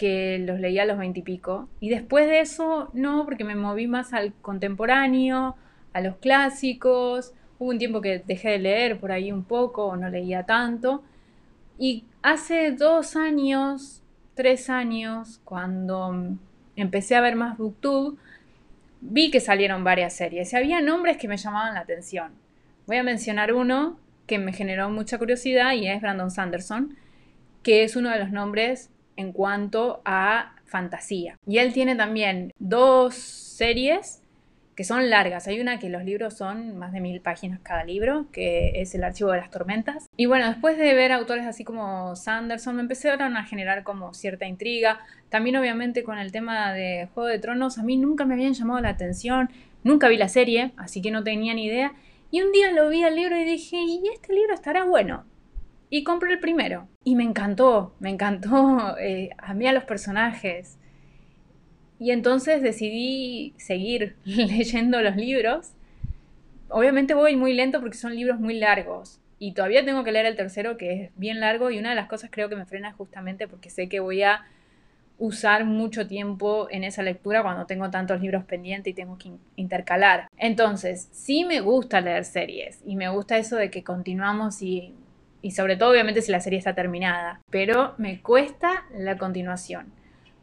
que 0.02 0.40
los 0.40 0.60
leí 0.60 0.80
a 0.80 0.86
los 0.86 0.98
veintipico. 0.98 1.70
Y, 1.80 1.86
y 1.86 1.90
después 1.90 2.26
de 2.26 2.40
eso, 2.40 2.90
no, 2.94 3.24
porque 3.24 3.44
me 3.44 3.54
moví 3.54 3.86
más 3.86 4.14
al 4.14 4.34
contemporáneo, 4.42 5.56
a 5.94 6.02
los 6.02 6.16
clásicos. 6.18 7.34
Hubo 7.60 7.70
un 7.70 7.78
tiempo 7.78 8.02
que 8.02 8.24
dejé 8.26 8.50
de 8.50 8.58
leer 8.58 9.00
por 9.00 9.12
ahí 9.12 9.32
un 9.32 9.44
poco, 9.44 9.86
o 9.86 9.96
no 9.96 10.10
leía 10.10 10.44
tanto. 10.44 11.04
Y 11.78 12.06
hace 12.24 12.72
dos 12.72 13.16
años, 13.16 14.02
tres 14.34 14.72
años, 14.72 15.40
cuando 15.46 16.36
empecé 16.76 17.16
a 17.16 17.22
ver 17.22 17.36
más 17.36 17.60
booktube, 17.60 18.18
vi 19.02 19.30
que 19.30 19.40
salieron 19.40 19.84
varias 19.84 20.14
series 20.14 20.52
y 20.52 20.56
había 20.56 20.82
nombres 20.82 21.18
que 21.18 21.28
me 21.28 21.38
llamaban 21.38 21.76
la 21.76 21.82
atención. 21.82 22.32
Voy 22.88 22.98
a 22.98 23.04
mencionar 23.04 23.54
uno 23.54 24.00
que 24.26 24.40
me 24.40 24.52
generó 24.52 24.90
mucha 24.90 25.20
curiosidad 25.20 25.74
y 25.74 25.88
es 25.88 26.02
Brandon 26.02 26.32
Sanderson, 26.32 26.96
que 27.62 27.84
es 27.84 27.96
uno 27.96 28.10
de 28.10 28.18
los 28.18 28.32
nombres 28.32 28.90
en 29.22 29.32
cuanto 29.32 30.02
a 30.04 30.56
fantasía. 30.66 31.38
Y 31.48 31.60
él 31.60 31.74
tiene 31.74 31.96
también 31.96 32.52
dos 32.60 33.16
series 33.16 34.22
que 34.76 34.84
son 34.84 35.10
largas. 35.10 35.48
Hay 35.48 35.60
una 35.60 35.80
que 35.80 35.90
los 35.90 36.04
libros 36.04 36.36
son 36.36 36.78
más 36.78 36.94
de 36.94 37.02
mil 37.02 37.22
páginas 37.22 37.60
cada 37.62 37.84
libro, 37.84 38.28
que 38.32 38.82
es 38.82 38.96
El 38.96 39.04
Archivo 39.04 39.32
de 39.32 39.38
las 39.38 39.52
Tormentas. 39.52 40.08
Y 40.18 40.26
bueno, 40.26 40.48
después 40.48 40.78
de 40.78 40.94
ver 40.94 41.12
autores 41.12 41.46
así 41.46 41.64
como 41.64 42.16
Sanderson, 42.16 42.78
me 42.78 42.82
empezaron 42.82 43.38
a 43.38 43.46
generar 43.46 43.84
como 43.84 44.14
cierta 44.14 44.48
intriga. 44.48 45.00
También 45.30 45.58
obviamente 45.58 46.04
con 46.04 46.18
el 46.18 46.32
tema 46.32 46.74
de 46.74 47.10
Juego 47.14 47.30
de 47.30 47.40
Tronos, 47.40 47.78
a 47.78 47.84
mí 47.84 47.98
nunca 47.98 48.26
me 48.26 48.34
habían 48.34 48.54
llamado 48.54 48.82
la 48.82 48.90
atención, 48.90 49.50
nunca 49.84 50.08
vi 50.08 50.18
la 50.18 50.30
serie, 50.30 50.72
así 50.78 51.02
que 51.02 51.12
no 51.12 51.24
tenía 51.24 51.54
ni 51.54 51.66
idea. 51.66 51.94
Y 52.32 52.42
un 52.42 52.52
día 52.54 52.72
lo 52.72 52.90
vi 52.90 53.04
al 53.04 53.16
libro 53.16 53.38
y 53.38 53.44
dije, 53.44 53.76
¿y 53.76 54.02
este 54.14 54.34
libro 54.34 54.54
estará 54.54 54.86
bueno? 54.86 55.26
Y 55.94 56.06
compré 56.06 56.32
el 56.32 56.40
primero. 56.40 56.88
Y 57.04 57.16
me 57.16 57.26
encantó, 57.26 57.94
me 58.00 58.10
encantó 58.10 58.98
eh, 59.00 59.30
a 59.38 59.54
mí 59.54 59.68
a 59.68 59.74
los 59.74 59.84
personajes. 59.84 60.80
Y 62.00 62.12
entonces 62.12 62.64
decidí 62.64 63.54
seguir 63.58 64.16
leyendo 64.24 65.02
los 65.02 65.18
libros. 65.18 65.74
Obviamente 66.70 67.14
voy 67.14 67.36
muy 67.36 67.54
lento 67.54 67.82
porque 67.82 67.98
son 67.98 68.16
libros 68.16 68.40
muy 68.40 68.58
largos. 68.58 69.20
Y 69.38 69.54
todavía 69.54 69.84
tengo 69.84 70.04
que 70.06 70.14
leer 70.14 70.28
el 70.28 70.38
tercero 70.38 70.78
que 70.78 70.94
es 70.94 71.12
bien 71.18 71.42
largo 71.42 71.70
y 71.72 71.78
una 71.78 71.90
de 71.90 71.96
las 71.96 72.08
cosas 72.08 72.30
creo 72.32 72.48
que 72.48 72.56
me 72.56 72.66
frena 72.66 72.94
justamente 72.94 73.48
porque 73.48 73.70
sé 73.70 73.90
que 73.90 74.00
voy 74.00 74.24
a 74.24 74.46
usar 75.18 75.66
mucho 75.66 76.08
tiempo 76.08 76.68
en 76.70 76.84
esa 76.84 77.04
lectura 77.04 77.44
cuando 77.44 77.66
tengo 77.66 77.90
tantos 77.90 78.22
libros 78.22 78.46
pendientes 78.46 78.92
y 78.92 78.94
tengo 78.94 79.18
que 79.18 79.32
intercalar. 79.56 80.28
Entonces, 80.38 81.10
sí 81.12 81.44
me 81.44 81.60
gusta 81.60 82.02
leer 82.02 82.24
series 82.24 82.82
y 82.86 82.96
me 82.96 83.10
gusta 83.10 83.38
eso 83.38 83.58
de 83.58 83.70
que 83.70 83.84
continuamos 83.84 84.62
y, 84.62 84.96
y 85.42 85.52
sobre 85.52 85.78
todo 85.78 85.92
obviamente 85.92 86.22
si 86.22 86.32
la 86.32 86.40
serie 86.40 86.60
está 86.60 86.76
terminada, 86.76 87.42
pero 87.50 87.94
me 87.98 88.22
cuesta 88.22 88.86
la 88.94 89.18
continuación. 89.18 89.94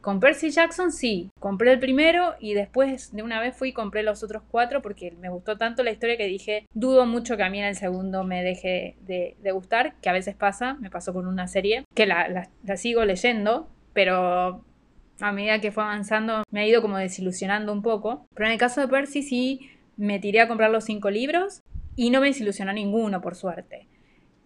Con 0.00 0.20
Percy 0.20 0.50
Jackson 0.50 0.92
sí, 0.92 1.30
compré 1.40 1.72
el 1.72 1.80
primero 1.80 2.34
y 2.38 2.54
después 2.54 3.14
de 3.14 3.22
una 3.22 3.40
vez 3.40 3.56
fui 3.56 3.70
y 3.70 3.72
compré 3.72 4.02
los 4.02 4.22
otros 4.22 4.42
cuatro 4.48 4.80
porque 4.80 5.10
me 5.20 5.28
gustó 5.28 5.58
tanto 5.58 5.82
la 5.82 5.90
historia 5.90 6.16
que 6.16 6.26
dije, 6.26 6.66
dudo 6.72 7.04
mucho 7.04 7.36
que 7.36 7.42
a 7.42 7.50
mí 7.50 7.58
en 7.58 7.66
el 7.66 7.74
segundo 7.74 8.22
me 8.22 8.42
deje 8.42 8.96
de, 9.00 9.36
gustar, 9.52 9.96
que 10.00 10.08
a 10.08 10.12
veces 10.12 10.36
pasa, 10.36 10.74
me 10.80 10.88
pasó 10.88 11.12
con 11.12 11.26
una 11.26 11.48
serie, 11.48 11.84
que 11.94 12.06
la, 12.06 12.48
sigo 12.76 13.04
leyendo, 13.04 13.68
pero 13.92 14.64
a 15.20 15.32
medida 15.32 15.60
que 15.60 15.72
fue 15.72 15.82
avanzando 15.82 16.44
me 16.50 16.60
ha 16.60 16.66
ido 16.66 16.80
como 16.80 16.96
desilusionando 16.96 17.72
un 17.72 17.82
poco. 17.82 18.26
Pero 18.34 18.46
en 18.46 18.52
el 18.52 18.58
caso 18.58 18.80
de 18.80 18.88
Percy 18.88 19.22
sí 19.22 19.70
me 19.96 20.20
tiré 20.20 20.40
a 20.40 20.48
comprar 20.48 20.70
los 20.70 20.84
cinco 20.84 21.10
libros 21.10 21.60
y 21.96 22.10
no 22.10 22.20
me 22.20 22.28
desilusionó 22.28 22.72
ninguno, 22.72 23.20
por 23.20 23.34
suerte. 23.34 23.88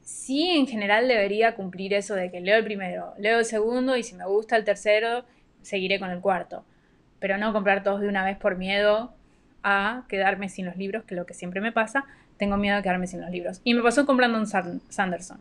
Sí, 0.02 0.50
en 0.50 0.66
general 0.66 1.08
debería 1.08 1.54
cumplir 1.54 1.94
eso 1.94 2.14
de 2.14 2.30
que 2.30 2.40
leo 2.40 2.56
el 2.56 2.64
primero, 2.64 3.14
leo 3.18 3.38
el 3.38 3.44
segundo 3.44 3.96
y 3.96 4.02
si 4.02 4.14
me 4.14 4.26
gusta 4.26 4.56
el 4.56 4.64
tercero 4.64 5.24
seguiré 5.62 5.98
con 5.98 6.10
el 6.10 6.20
cuarto. 6.20 6.64
Pero 7.18 7.38
no 7.38 7.52
comprar 7.52 7.82
todos 7.82 8.00
de 8.00 8.08
una 8.08 8.24
vez 8.24 8.36
por 8.36 8.56
miedo 8.56 9.14
a 9.62 10.04
quedarme 10.08 10.48
sin 10.48 10.66
los 10.66 10.76
libros, 10.76 11.04
que 11.04 11.14
es 11.14 11.18
lo 11.18 11.26
que 11.26 11.34
siempre 11.34 11.60
me 11.60 11.72
pasa, 11.72 12.04
tengo 12.36 12.56
miedo 12.56 12.76
de 12.76 12.82
quedarme 12.82 13.06
sin 13.06 13.20
los 13.20 13.30
libros. 13.30 13.60
Y 13.62 13.74
me 13.74 13.82
pasó 13.82 14.04
comprando 14.06 14.38
un 14.38 14.46
Sanderson. 14.46 15.38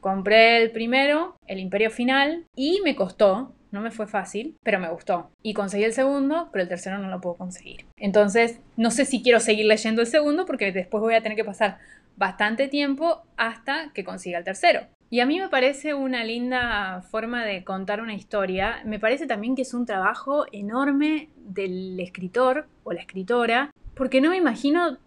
Compré 0.00 0.62
el 0.62 0.70
primero, 0.70 1.34
El 1.46 1.58
Imperio 1.58 1.90
Final, 1.90 2.44
y 2.54 2.82
me 2.84 2.94
costó, 2.94 3.54
no 3.70 3.80
me 3.80 3.90
fue 3.90 4.06
fácil, 4.06 4.54
pero 4.62 4.78
me 4.78 4.90
gustó. 4.90 5.30
Y 5.42 5.54
conseguí 5.54 5.84
el 5.84 5.94
segundo, 5.94 6.50
pero 6.52 6.62
el 6.62 6.68
tercero 6.68 6.98
no 6.98 7.08
lo 7.08 7.22
puedo 7.22 7.36
conseguir. 7.36 7.86
Entonces, 7.96 8.60
no 8.76 8.90
sé 8.90 9.06
si 9.06 9.22
quiero 9.22 9.40
seguir 9.40 9.64
leyendo 9.64 10.02
el 10.02 10.06
segundo 10.06 10.44
porque 10.44 10.72
después 10.72 11.00
voy 11.00 11.14
a 11.14 11.22
tener 11.22 11.36
que 11.36 11.44
pasar 11.44 11.78
bastante 12.16 12.68
tiempo 12.68 13.22
hasta 13.36 13.92
que 13.92 14.04
consiga 14.04 14.38
el 14.38 14.44
tercero. 14.44 14.86
Y 15.10 15.20
a 15.20 15.26
mí 15.26 15.38
me 15.38 15.48
parece 15.48 15.94
una 15.94 16.24
linda 16.24 17.02
forma 17.10 17.44
de 17.44 17.62
contar 17.62 18.00
una 18.00 18.14
historia. 18.14 18.82
Me 18.84 18.98
parece 18.98 19.26
también 19.26 19.54
que 19.54 19.62
es 19.62 19.72
un 19.72 19.86
trabajo 19.86 20.46
enorme 20.50 21.30
del 21.36 22.00
escritor 22.00 22.66
o 22.82 22.92
la 22.92 23.00
escritora, 23.00 23.70
porque 23.94 24.20
no 24.20 24.30
me 24.30 24.36
imagino 24.36 24.98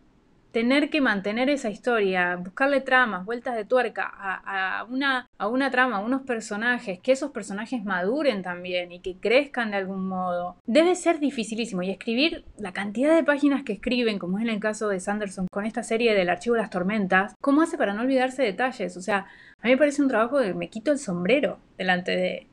tener 0.52 0.90
que 0.90 1.02
mantener 1.02 1.50
esa 1.50 1.70
historia, 1.70 2.36
buscarle 2.38 2.82
tramas, 2.82 3.26
vueltas 3.26 3.56
de 3.56 3.66
tuerca 3.66 4.12
a, 4.16 4.86
una, 4.90 5.28
a 5.38 5.48
una 5.48 5.70
trama, 5.72 5.98
a 5.98 6.00
unos 6.00 6.22
personajes, 6.24 7.00
que 7.00 7.12
esos 7.12 7.32
personajes 7.32 7.84
maduren 7.84 8.42
también 8.42 8.92
y 8.92 9.00
que 9.00 9.18
crezcan 9.18 9.72
de 9.72 9.78
algún 9.78 10.08
modo, 10.08 10.58
debe 10.66 10.96
ser 10.96 11.20
dificilísimo. 11.20 11.84
Y 11.84 11.90
escribir 11.90 12.46
la 12.58 12.72
cantidad 12.72 13.16
de 13.16 13.24
páginas 13.24 13.64
que 13.64 13.74
escriben, 13.74 14.20
como 14.20 14.38
es 14.38 14.44
en 14.44 14.50
el 14.50 14.60
caso 14.60 14.90
de 14.90 15.00
Sanderson 15.00 15.48
con 15.52 15.66
esta 15.66 15.84
serie 15.84 16.14
del 16.16 16.30
Archivo 16.30 16.56
de 16.56 16.62
las 16.62 16.70
Tormentas, 16.70 17.36
¿cómo 17.42 17.62
hace 17.62 17.78
para 17.78 17.94
no 17.94 18.02
olvidarse 18.02 18.42
de 18.42 18.52
detalles? 18.52 18.98
O 18.98 19.02
sea, 19.02 19.28
a 19.62 19.68
mí 19.68 19.72
me 19.72 19.78
parece 19.78 20.02
un 20.02 20.08
trabajo 20.08 20.40
de 20.40 20.54
me 20.54 20.70
quito 20.70 20.92
el 20.92 21.00
sombrero 21.00 21.60
delante 21.78 22.16
de, 22.16 22.48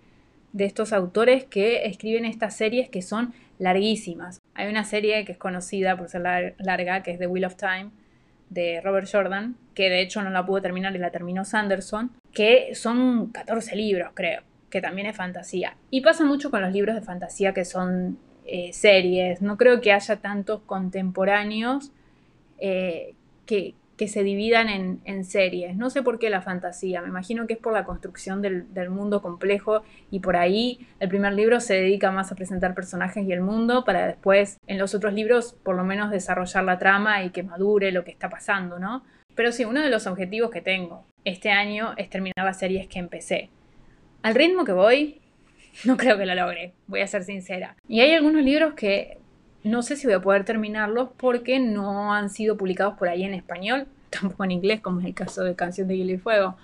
de 0.54 0.64
estos 0.64 0.92
autores 0.92 1.44
que 1.44 1.86
escriben 1.86 2.24
estas 2.24 2.56
series 2.56 2.88
que 2.88 3.02
son 3.02 3.34
larguísimas. 3.58 4.40
Hay 4.54 4.68
una 4.68 4.84
serie 4.84 5.24
que 5.24 5.32
es 5.32 5.38
conocida 5.38 5.96
por 5.96 6.08
ser 6.08 6.22
larga, 6.58 7.02
que 7.02 7.12
es 7.12 7.18
The 7.18 7.26
Wheel 7.26 7.44
of 7.44 7.56
Time, 7.56 7.90
de 8.50 8.80
Robert 8.82 9.08
Jordan, 9.10 9.56
que 9.74 9.90
de 9.90 10.00
hecho 10.00 10.22
no 10.22 10.30
la 10.30 10.46
pudo 10.46 10.62
terminar 10.62 10.94
y 10.94 10.98
la 10.98 11.10
terminó 11.10 11.44
Sanderson, 11.44 12.12
que 12.32 12.74
son 12.74 13.30
14 13.32 13.74
libros, 13.76 14.12
creo, 14.14 14.42
que 14.70 14.80
también 14.80 15.06
es 15.06 15.16
fantasía. 15.16 15.76
Y 15.90 16.00
pasa 16.02 16.24
mucho 16.24 16.50
con 16.50 16.62
los 16.62 16.72
libros 16.72 16.94
de 16.94 17.02
fantasía 17.02 17.52
que 17.52 17.64
son 17.64 18.18
eh, 18.46 18.72
series. 18.72 19.42
No 19.42 19.56
creo 19.56 19.80
que 19.80 19.92
haya 19.92 20.16
tantos 20.16 20.60
contemporáneos 20.62 21.92
eh, 22.58 23.14
que, 23.46 23.74
que 23.96 24.08
se 24.08 24.22
dividan 24.22 24.68
en, 24.68 25.24
series. 25.24 25.76
No 25.76 25.88
sé 25.88 26.02
por 26.02 26.18
qué 26.18 26.28
la 26.30 26.42
fantasía, 26.42 27.00
me 27.00 27.08
imagino 27.08 27.46
que 27.46 27.54
es 27.54 27.58
por 27.58 27.72
la 27.72 27.84
construcción 27.84 28.42
del, 28.42 28.90
mundo 28.90 29.22
complejo 29.22 29.82
y 30.10 30.20
por 30.20 30.36
ahí 30.36 30.86
el 31.00 31.08
primer 31.08 31.32
libro 31.32 31.60
se 31.60 31.74
dedica 31.74 32.10
más 32.10 32.30
a 32.30 32.34
presentar 32.34 32.74
personajes 32.74 33.26
y 33.26 33.32
el 33.32 33.40
mundo 33.40 33.84
para 33.84 34.06
después 34.06 34.58
en 34.66 34.78
los 34.78 34.94
otros 34.94 35.14
libros 35.14 35.56
por 35.62 35.76
lo 35.76 35.84
menos 35.84 36.10
desarrollar 36.10 36.64
la 36.64 36.78
trama 36.78 37.24
y 37.24 37.30
que 37.30 37.42
madure 37.42 37.92
lo 37.92 38.04
que 38.04 38.10
está 38.10 38.28
pasando, 38.28 38.78
¿no? 38.78 39.04
Pero 39.34 39.52
sí, 39.52 39.64
uno 39.64 39.80
de 39.80 39.90
los 39.90 40.06
objetivos 40.06 40.50
que 40.50 40.60
tengo 40.60 41.06
este 41.24 41.50
año 41.50 41.94
es 41.96 42.10
terminar 42.10 42.44
las 42.44 42.58
series 42.58 42.86
que 42.86 42.98
empecé. 42.98 43.50
Al 44.22 44.34
ritmo 44.34 44.64
que 44.64 44.72
voy, 44.72 45.20
no 45.84 45.96
creo 45.96 46.18
que 46.18 46.26
lo 46.26 46.34
logre, 46.34 46.72
voy 46.86 47.00
a 47.00 47.06
ser 47.06 47.24
sincera. 47.24 47.76
Y 47.88 48.00
hay 48.00 48.12
algunos 48.12 48.42
libros 48.42 48.74
que 48.74 49.18
no 49.64 49.82
sé 49.82 49.96
si 49.96 50.06
voy 50.06 50.14
a 50.14 50.20
poder 50.20 50.44
terminarlos 50.44 51.08
porque 51.16 51.58
no 51.58 52.12
han 52.12 52.30
sido 52.30 52.56
publicados 52.56 52.96
por 52.96 53.08
ahí 53.08 53.24
en 53.24 53.34
español, 53.34 53.86
tampoco 54.10 54.44
en 54.44 54.52
inglés, 54.52 54.80
como 54.80 55.00
es 55.00 55.06
el 55.06 55.14
caso 55.14 55.42
de 55.42 55.56
Canción 55.56 55.88
de 55.88 55.96
Hielo 55.96 56.12
y 56.12 56.18
Fuego. 56.18 56.56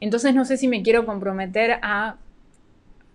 Entonces 0.00 0.34
no 0.34 0.44
sé 0.44 0.56
si 0.56 0.68
me 0.68 0.82
quiero 0.82 1.06
comprometer 1.06 1.78
a, 1.82 2.16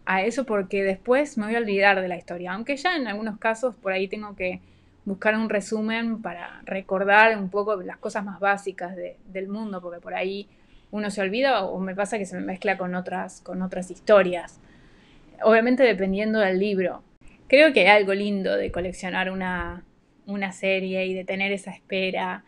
a 0.06 0.24
eso 0.24 0.46
porque 0.46 0.84
después 0.84 1.38
me 1.38 1.46
voy 1.46 1.56
a 1.56 1.60
olvidar 1.60 2.02
de 2.02 2.08
la 2.08 2.18
historia. 2.18 2.54
Aunque 2.54 2.76
ya 2.76 2.96
en 2.96 3.08
algunos 3.08 3.38
casos 3.38 3.76
por 3.76 3.94
ahí 3.94 4.08
tengo 4.08 4.36
que 4.36 4.60
buscar 5.06 5.36
un 5.36 5.50
resumen 5.50 6.22
para 6.22 6.62
recordar 6.66 7.38
un 7.38 7.50
poco 7.50 7.82
las 7.82 7.98
cosas 7.98 8.26
más 8.26 8.40
básicas 8.40 8.96
del 8.96 9.48
mundo, 9.48 9.82
porque 9.82 10.00
por 10.00 10.14
ahí 10.14 10.48
uno 10.92 11.12
se 11.12 11.22
olvida 11.22 11.64
o 11.64 11.80
me 11.80 11.96
pasa 11.96 12.18
que 12.18 12.26
se 12.26 12.36
me 12.36 12.42
mezcla 12.42 12.78
con 12.78 12.96
otras, 12.96 13.42
con 13.42 13.62
otras 13.62 13.92
historias. 13.92 14.60
Obviamente 15.44 15.84
dependiendo 15.84 16.40
del 16.40 16.60
libro. 16.60 17.04
Creo 17.50 17.74
que 17.74 17.80
hay 17.80 17.88
algo 17.88 18.14
lindo 18.14 18.56
de 18.56 18.72
coleccionar 18.72 19.32
una, 19.32 19.84
serie 20.52 21.08
y 21.08 21.16
de 21.16 21.26
tener 21.26 21.52
esa 21.52 21.72
espera 21.72 22.44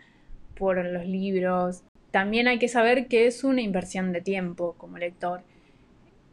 por 0.55 0.85
los 0.85 1.07
libros. 1.07 1.83
También 2.11 2.47
hay 2.47 2.59
que 2.59 2.67
saber 2.67 3.07
que 3.07 3.25
es 3.25 3.43
una 3.43 3.61
inversión 3.61 4.11
de 4.13 4.21
tiempo 4.21 4.75
como 4.77 4.99
lector. 4.99 5.41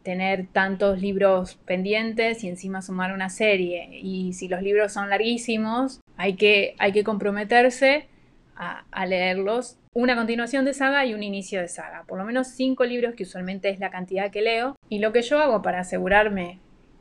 Tener 0.03 0.49
tantos 0.49 1.01
libros 1.01 1.55
pendientes 1.65 2.45
y 2.45 2.49
encima 2.49 2.83
sumar 2.83 3.15
una 3.15 3.31
serie. 3.31 3.89
Y 4.03 4.35
si 4.35 4.49
los 4.49 4.61
libros 4.61 4.93
son 4.93 5.09
larguísimos, 5.09 6.01
hay 6.19 6.35
que, 6.35 6.75
hay 6.79 6.93
que 6.93 7.05
comprometerse 7.05 8.07
a, 8.55 8.85
a, 8.91 9.07
leerlos. 9.07 9.79
Una 9.95 10.15
continuación 10.15 10.67
de 10.67 10.75
saga 10.75 11.07
y 11.07 11.15
un 11.15 11.23
inicio 11.23 11.63
de 11.63 11.69
saga. 11.69 12.05
Por 12.07 12.19
lo 12.19 12.27
menos 12.27 12.49
cinco 12.49 12.85
libros, 12.85 13.15
que 13.15 13.23
usualmente 13.23 13.71
es 13.71 13.81
la 13.81 13.89
cantidad 13.89 14.31
que 14.31 14.43
leo. 14.43 14.77
Y 14.91 14.99
lo 14.99 15.15
que 15.15 15.23
yo 15.23 15.39
hago 15.39 15.63
para 15.63 15.81
asegurarme 15.81 16.59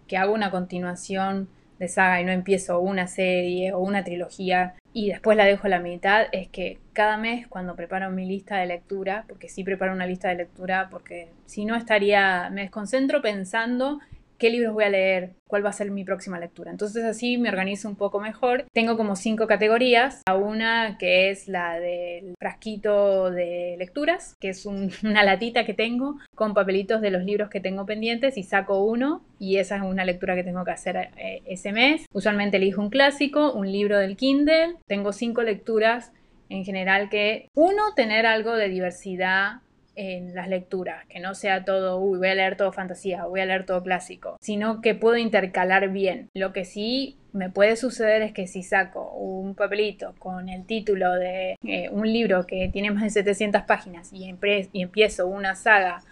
que 0.07 0.15
hago 0.15 0.33
una 0.33 0.49
continuación 0.49 1.49
de 1.79 1.87
saga 1.87 2.21
y 2.21 2.25
no 2.25 2.31
empiezo 2.31 2.79
una 2.79 3.07
serie 3.07 3.73
o 3.73 3.79
una 3.79 4.03
trilogía 4.03 4.75
y 4.93 5.09
después 5.09 5.37
la 5.37 5.45
dejo 5.45 5.67
a 5.67 5.69
la 5.69 5.79
mitad, 5.79 6.25
es 6.31 6.47
que 6.47 6.79
cada 6.93 7.17
mes 7.17 7.47
cuando 7.47 7.75
preparo 7.75 8.09
mi 8.09 8.25
lista 8.25 8.57
de 8.57 8.65
lectura, 8.65 9.25
porque 9.27 9.47
sí 9.47 9.63
preparo 9.63 9.93
una 9.93 10.07
lista 10.07 10.29
de 10.29 10.35
lectura, 10.35 10.87
porque 10.89 11.29
si 11.45 11.65
no 11.65 11.75
estaría, 11.75 12.49
me 12.49 12.61
desconcentro 12.61 13.21
pensando 13.21 13.99
qué 14.37 14.49
libros 14.49 14.73
voy 14.73 14.83
a 14.83 14.89
leer, 14.89 15.31
cuál 15.47 15.65
va 15.65 15.69
a 15.69 15.73
ser 15.73 15.91
mi 15.91 16.03
próxima 16.03 16.39
lectura. 16.39 16.71
Entonces 16.71 17.03
así 17.03 17.37
me 17.37 17.49
organizo 17.49 17.87
un 17.89 17.95
poco 17.95 18.19
mejor. 18.19 18.65
Tengo 18.73 18.97
como 18.97 19.15
cinco 19.15 19.47
categorías. 19.47 20.21
Una 20.33 20.97
que 20.97 21.29
es 21.29 21.47
la 21.47 21.79
del 21.79 22.35
frasquito 22.39 23.31
de 23.31 23.75
lecturas, 23.77 24.35
que 24.39 24.49
es 24.49 24.65
una 25.03 25.23
latita 25.23 25.65
que 25.65 25.73
tengo 25.73 26.17
con 26.35 26.53
papelitos 26.53 27.01
de 27.01 27.11
los 27.11 27.23
libros 27.23 27.49
que 27.49 27.59
tengo 27.59 27.85
pendientes 27.85 28.37
y 28.37 28.43
saco 28.43 28.83
uno 28.83 29.21
y 29.39 29.57
esa 29.57 29.77
es 29.77 29.81
una 29.81 30.05
lectura 30.05 30.35
que 30.35 30.43
tengo 30.43 30.63
que 30.63 30.71
hacer 30.71 31.09
eh, 31.17 31.41
ese 31.45 31.71
mes. 31.71 32.05
Usualmente 32.13 32.57
elijo 32.57 32.81
un 32.81 32.89
clásico, 32.89 33.53
un 33.53 33.71
libro 33.71 33.97
del 33.97 34.17
Kindle. 34.17 34.75
Tengo 34.87 35.13
cinco 35.13 35.43
lecturas 35.43 36.11
en 36.49 36.63
general 36.63 37.09
que 37.09 37.49
uno 37.55 37.93
tener 37.95 38.25
algo 38.25 38.55
de 38.55 38.69
diversidad 38.69 39.61
en 39.97 40.35
las 40.35 40.47
lecturas, 40.47 41.05
que 41.07 41.19
no 41.19 41.33
sea 41.33 41.65
todo, 41.65 41.99
uy, 41.99 42.19
voy 42.19 42.29
a 42.29 42.35
leer 42.35 42.55
todo 42.55 42.71
fantasía, 42.71 43.25
voy 43.25 43.41
a 43.41 43.45
leer 43.45 43.65
todo 43.65 43.81
clásico, 43.81 44.37
sino 44.39 44.79
que 44.79 44.93
puedo 44.93 45.17
intercalar 45.17 45.89
bien. 45.89 46.29
Lo 46.35 46.53
que 46.53 46.65
sí 46.65 47.17
me 47.33 47.49
puede 47.49 47.75
suceder 47.75 48.21
es 48.21 48.31
que 48.31 48.47
si 48.47 48.61
saco 48.63 49.11
un 49.13 49.55
papelito 49.55 50.13
con 50.19 50.49
el 50.49 50.65
título 50.65 51.13
de 51.15 51.57
eh, 51.63 51.89
un 51.89 52.11
libro 52.11 52.45
que 52.45 52.69
tiene 52.71 52.91
más 52.91 53.03
de 53.03 53.09
700 53.09 53.63
páginas 53.63 54.13
y, 54.13 54.31
y 54.71 54.81
empiezo 54.81 55.27
una 55.27 55.55
saga 55.55 56.03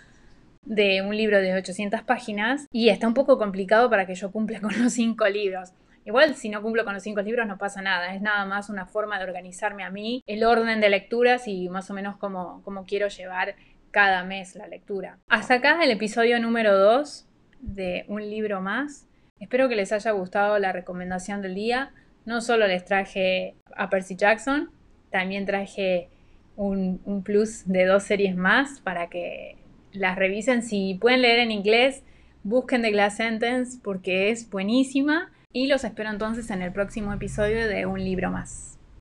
de 0.63 1.03
un 1.03 1.15
libro 1.15 1.39
de 1.39 1.53
800 1.53 2.01
páginas 2.01 2.67
y 2.71 2.89
está 2.89 3.07
un 3.07 3.13
poco 3.13 3.37
complicado 3.37 3.89
para 3.89 4.07
que 4.07 4.15
yo 4.15 4.31
cumpla 4.31 4.59
con 4.61 4.71
los 4.81 4.93
cinco 4.93 5.27
libros. 5.27 5.73
Igual 6.05 6.35
si 6.35 6.49
no 6.49 6.61
cumplo 6.61 6.85
con 6.85 6.93
los 6.93 7.01
cinco 7.01 7.21
libros 7.21 7.47
no 7.47 7.57
pasa 7.57 7.81
nada, 7.81 8.13
es 8.13 8.21
nada 8.21 8.45
más 8.45 8.69
una 8.69 8.85
forma 8.85 9.17
de 9.17 9.25
organizarme 9.25 9.83
a 9.83 9.89
mí, 9.89 10.23
el 10.27 10.43
orden 10.43 10.79
de 10.79 10.89
lecturas 10.89 11.47
y 11.47 11.67
más 11.69 11.89
o 11.89 11.95
menos 11.95 12.17
cómo, 12.17 12.61
cómo 12.63 12.85
quiero 12.85 13.07
llevar 13.07 13.55
cada 13.95 14.25
mes 14.25 14.58
la 14.58 14.67
lectura. 14.67 15.19
Hasta 15.29 15.53
acá 15.53 15.81
el 15.81 15.89
episodio 15.89 16.38
número 16.41 16.77
2 16.77 17.29
de 17.62 18.03
Un 18.10 18.29
libro 18.29 18.60
más. 18.60 19.08
Espero 19.39 19.69
que 19.69 19.77
les 19.77 19.93
haya 19.93 20.12
gustado 20.12 20.60
la 20.60 20.73
recomendación 20.73 21.41
del 21.41 21.55
día. 21.55 21.93
No 22.25 22.41
solo 22.41 22.67
les 22.67 22.84
traje 22.84 23.55
a 23.73 23.89
Percy 23.89 24.17
Jackson, 24.17 24.69
también 25.12 25.45
traje 25.45 26.10
un, 26.58 26.99
un 27.05 27.23
plus 27.23 27.65
de 27.67 27.86
dos 27.86 28.03
series 28.03 28.36
más 28.36 28.81
para 28.81 29.08
que 29.08 29.55
las 29.93 30.17
revisen. 30.17 30.62
Si 30.62 30.95
pueden 30.95 31.21
leer 31.21 31.39
en 31.39 31.51
inglés, 31.51 32.03
busquen 32.43 32.81
The 32.81 32.91
Glass 32.91 33.15
Sentence 33.15 33.79
porque 33.81 34.29
es 34.29 34.49
buenísima. 34.49 35.31
Y 35.53 35.67
los 35.67 35.86
espero 35.86 36.10
entonces 36.10 36.49
en 36.49 36.62
el 36.62 36.73
próximo 36.73 37.13
episodio 37.13 37.65
de 37.65 37.86
Un 37.86 38.03
libro 38.03 38.29
más. 38.29 38.74